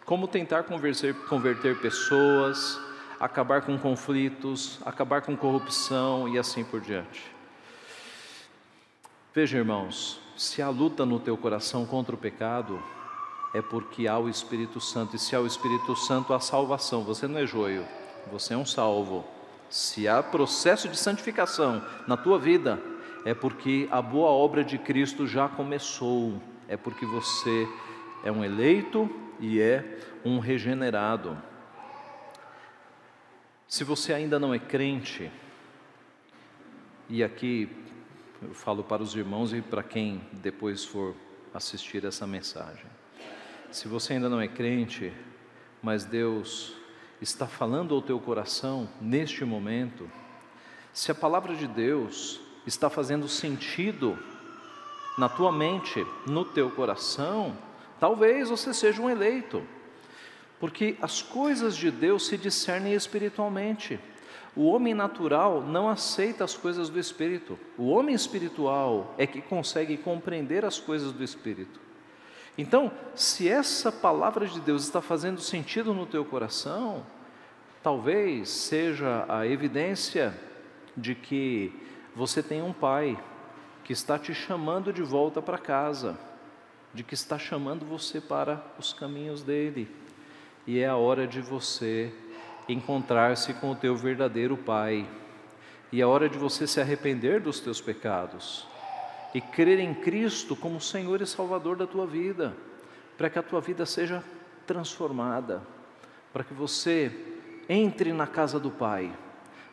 como 0.04 0.28
tentar 0.28 0.62
converter, 0.62 1.12
converter 1.26 1.80
pessoas, 1.80 2.78
acabar 3.18 3.62
com 3.62 3.76
conflitos, 3.76 4.78
acabar 4.84 5.22
com 5.22 5.36
corrupção 5.36 6.28
e 6.28 6.38
assim 6.38 6.62
por 6.62 6.80
diante. 6.80 7.34
Veja, 9.34 9.58
irmãos, 9.58 10.20
se 10.36 10.62
há 10.62 10.68
luta 10.68 11.04
no 11.04 11.18
teu 11.18 11.36
coração 11.36 11.84
contra 11.84 12.14
o 12.14 12.18
pecado, 12.18 12.80
é 13.54 13.62
porque 13.62 14.08
há 14.08 14.18
o 14.18 14.28
Espírito 14.28 14.80
Santo, 14.80 15.14
e 15.14 15.18
se 15.18 15.36
há 15.36 15.40
o 15.40 15.46
Espírito 15.46 15.94
Santo, 15.94 16.34
há 16.34 16.40
salvação. 16.40 17.04
Você 17.04 17.28
não 17.28 17.38
é 17.38 17.46
joio, 17.46 17.86
você 18.30 18.52
é 18.52 18.56
um 18.56 18.66
salvo. 18.66 19.24
Se 19.70 20.08
há 20.08 20.20
processo 20.24 20.88
de 20.88 20.96
santificação 20.96 21.80
na 22.08 22.16
tua 22.16 22.36
vida, 22.36 22.82
é 23.24 23.32
porque 23.32 23.88
a 23.92 24.02
boa 24.02 24.28
obra 24.28 24.64
de 24.64 24.76
Cristo 24.76 25.24
já 25.24 25.48
começou, 25.48 26.42
é 26.66 26.76
porque 26.76 27.06
você 27.06 27.68
é 28.24 28.32
um 28.32 28.44
eleito 28.44 29.08
e 29.38 29.60
é 29.60 30.00
um 30.24 30.40
regenerado. 30.40 31.40
Se 33.68 33.84
você 33.84 34.12
ainda 34.12 34.38
não 34.38 34.52
é 34.52 34.58
crente, 34.58 35.30
e 37.08 37.22
aqui 37.22 37.68
eu 38.42 38.52
falo 38.52 38.82
para 38.82 39.02
os 39.02 39.14
irmãos 39.14 39.52
e 39.52 39.62
para 39.62 39.82
quem 39.82 40.20
depois 40.32 40.84
for 40.84 41.14
assistir 41.52 42.04
essa 42.04 42.26
mensagem. 42.26 42.93
Se 43.74 43.88
você 43.88 44.12
ainda 44.12 44.28
não 44.28 44.40
é 44.40 44.46
crente, 44.46 45.12
mas 45.82 46.04
Deus 46.04 46.74
está 47.20 47.48
falando 47.48 47.92
ao 47.92 48.00
teu 48.00 48.20
coração 48.20 48.88
neste 49.00 49.44
momento, 49.44 50.08
se 50.92 51.10
a 51.10 51.14
palavra 51.14 51.56
de 51.56 51.66
Deus 51.66 52.40
está 52.64 52.88
fazendo 52.88 53.26
sentido 53.28 54.16
na 55.18 55.28
tua 55.28 55.50
mente, 55.50 56.06
no 56.24 56.44
teu 56.44 56.70
coração, 56.70 57.58
talvez 57.98 58.48
você 58.48 58.72
seja 58.72 59.02
um 59.02 59.10
eleito, 59.10 59.60
porque 60.60 60.96
as 61.02 61.20
coisas 61.20 61.76
de 61.76 61.90
Deus 61.90 62.28
se 62.28 62.38
discernem 62.38 62.94
espiritualmente. 62.94 63.98
O 64.54 64.66
homem 64.66 64.94
natural 64.94 65.60
não 65.60 65.88
aceita 65.88 66.44
as 66.44 66.56
coisas 66.56 66.88
do 66.88 67.00
espírito. 67.00 67.58
O 67.76 67.88
homem 67.88 68.14
espiritual 68.14 69.16
é 69.18 69.26
que 69.26 69.42
consegue 69.42 69.96
compreender 69.96 70.64
as 70.64 70.78
coisas 70.78 71.10
do 71.10 71.24
espírito. 71.24 71.82
Então, 72.56 72.92
se 73.14 73.48
essa 73.48 73.90
palavra 73.90 74.46
de 74.46 74.60
Deus 74.60 74.84
está 74.84 75.00
fazendo 75.02 75.40
sentido 75.40 75.92
no 75.92 76.06
teu 76.06 76.24
coração, 76.24 77.04
talvez 77.82 78.48
seja 78.48 79.24
a 79.28 79.46
evidência 79.46 80.38
de 80.96 81.14
que 81.16 81.72
você 82.14 82.42
tem 82.42 82.62
um 82.62 82.72
pai 82.72 83.18
que 83.82 83.92
está 83.92 84.18
te 84.18 84.32
chamando 84.32 84.92
de 84.92 85.02
volta 85.02 85.42
para 85.42 85.58
casa, 85.58 86.16
de 86.92 87.02
que 87.02 87.14
está 87.14 87.36
chamando 87.36 87.84
você 87.84 88.20
para 88.20 88.64
os 88.78 88.92
caminhos 88.92 89.42
dele. 89.42 89.90
E 90.64 90.78
é 90.78 90.86
a 90.86 90.96
hora 90.96 91.26
de 91.26 91.40
você 91.40 92.14
encontrar-se 92.68 93.52
com 93.54 93.72
o 93.72 93.76
teu 93.76 93.96
verdadeiro 93.96 94.56
pai. 94.56 95.06
E 95.90 96.00
é 96.00 96.06
hora 96.06 96.28
de 96.28 96.38
você 96.38 96.68
se 96.68 96.80
arrepender 96.80 97.40
dos 97.40 97.58
teus 97.58 97.80
pecados 97.80 98.73
e 99.34 99.40
crer 99.40 99.80
em 99.80 99.92
Cristo 99.92 100.54
como 100.54 100.80
Senhor 100.80 101.20
e 101.20 101.26
Salvador 101.26 101.76
da 101.76 101.86
tua 101.86 102.06
vida, 102.06 102.56
para 103.18 103.28
que 103.28 103.38
a 103.38 103.42
tua 103.42 103.60
vida 103.60 103.84
seja 103.84 104.22
transformada, 104.64 105.60
para 106.32 106.44
que 106.44 106.54
você 106.54 107.12
entre 107.68 108.12
na 108.12 108.28
casa 108.28 108.60
do 108.60 108.70
Pai, 108.70 109.12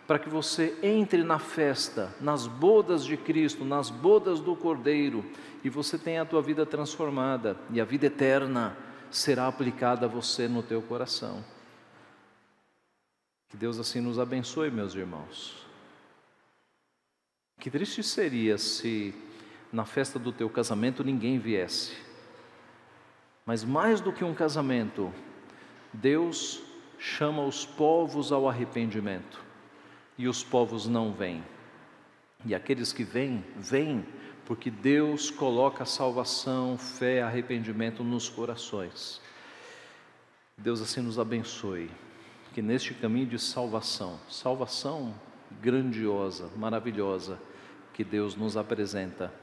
para 0.07 0.17
que 0.17 0.27
você 0.27 0.77
entre 0.81 1.23
na 1.23 1.39
festa, 1.39 2.13
nas 2.19 2.47
bodas 2.47 3.05
de 3.05 3.15
Cristo, 3.15 3.63
nas 3.63 3.89
bodas 3.89 4.39
do 4.39 4.55
Cordeiro, 4.55 5.23
e 5.63 5.69
você 5.69 5.97
tenha 5.97 6.23
a 6.23 6.25
tua 6.25 6.41
vida 6.41 6.65
transformada 6.65 7.55
e 7.69 7.79
a 7.79 7.85
vida 7.85 8.07
eterna 8.07 8.75
será 9.11 9.47
aplicada 9.47 10.07
a 10.07 10.09
você 10.09 10.47
no 10.47 10.63
teu 10.63 10.81
coração. 10.81 11.43
Que 13.49 13.57
Deus 13.57 13.77
assim 13.77 14.01
nos 14.01 14.17
abençoe, 14.17 14.71
meus 14.71 14.95
irmãos. 14.95 15.65
Que 17.59 17.69
triste 17.69 18.01
seria 18.01 18.57
se 18.57 19.13
na 19.71 19.85
festa 19.85 20.19
do 20.19 20.31
teu 20.31 20.49
casamento 20.49 21.03
ninguém 21.03 21.39
viesse. 21.39 21.95
Mas 23.45 23.63
mais 23.63 24.01
do 24.01 24.11
que 24.11 24.23
um 24.23 24.33
casamento, 24.33 25.13
Deus 25.93 26.61
chama 26.99 27.43
os 27.43 27.65
povos 27.65 28.31
ao 28.31 28.47
arrependimento 28.47 29.43
e 30.17 30.27
os 30.27 30.43
povos 30.43 30.87
não 30.87 31.11
vêm. 31.11 31.43
E 32.45 32.53
aqueles 32.53 32.91
que 32.91 33.03
vêm, 33.03 33.43
vêm 33.55 34.05
porque 34.45 34.69
Deus 34.69 35.29
coloca 35.31 35.85
salvação, 35.85 36.77
fé, 36.77 37.21
arrependimento 37.21 38.03
nos 38.03 38.27
corações. 38.27 39.21
Deus 40.57 40.81
assim 40.81 41.01
nos 41.01 41.17
abençoe, 41.17 41.89
que 42.53 42.61
neste 42.61 42.93
caminho 42.93 43.27
de 43.27 43.39
salvação, 43.39 44.19
salvação 44.29 45.13
grandiosa, 45.61 46.49
maravilhosa, 46.55 47.39
que 47.93 48.03
Deus 48.03 48.35
nos 48.35 48.57
apresenta, 48.57 49.33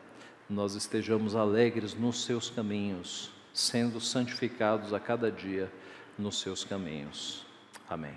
nós 0.49 0.75
estejamos 0.75 1.37
alegres 1.37 1.95
nos 1.95 2.25
seus 2.25 2.49
caminhos, 2.49 3.31
sendo 3.53 4.01
santificados 4.01 4.93
a 4.93 5.01
cada 5.01 5.31
dia 5.31 5.71
nos 6.19 6.41
seus 6.41 6.65
caminhos. 6.65 7.45
Amém. 7.89 8.17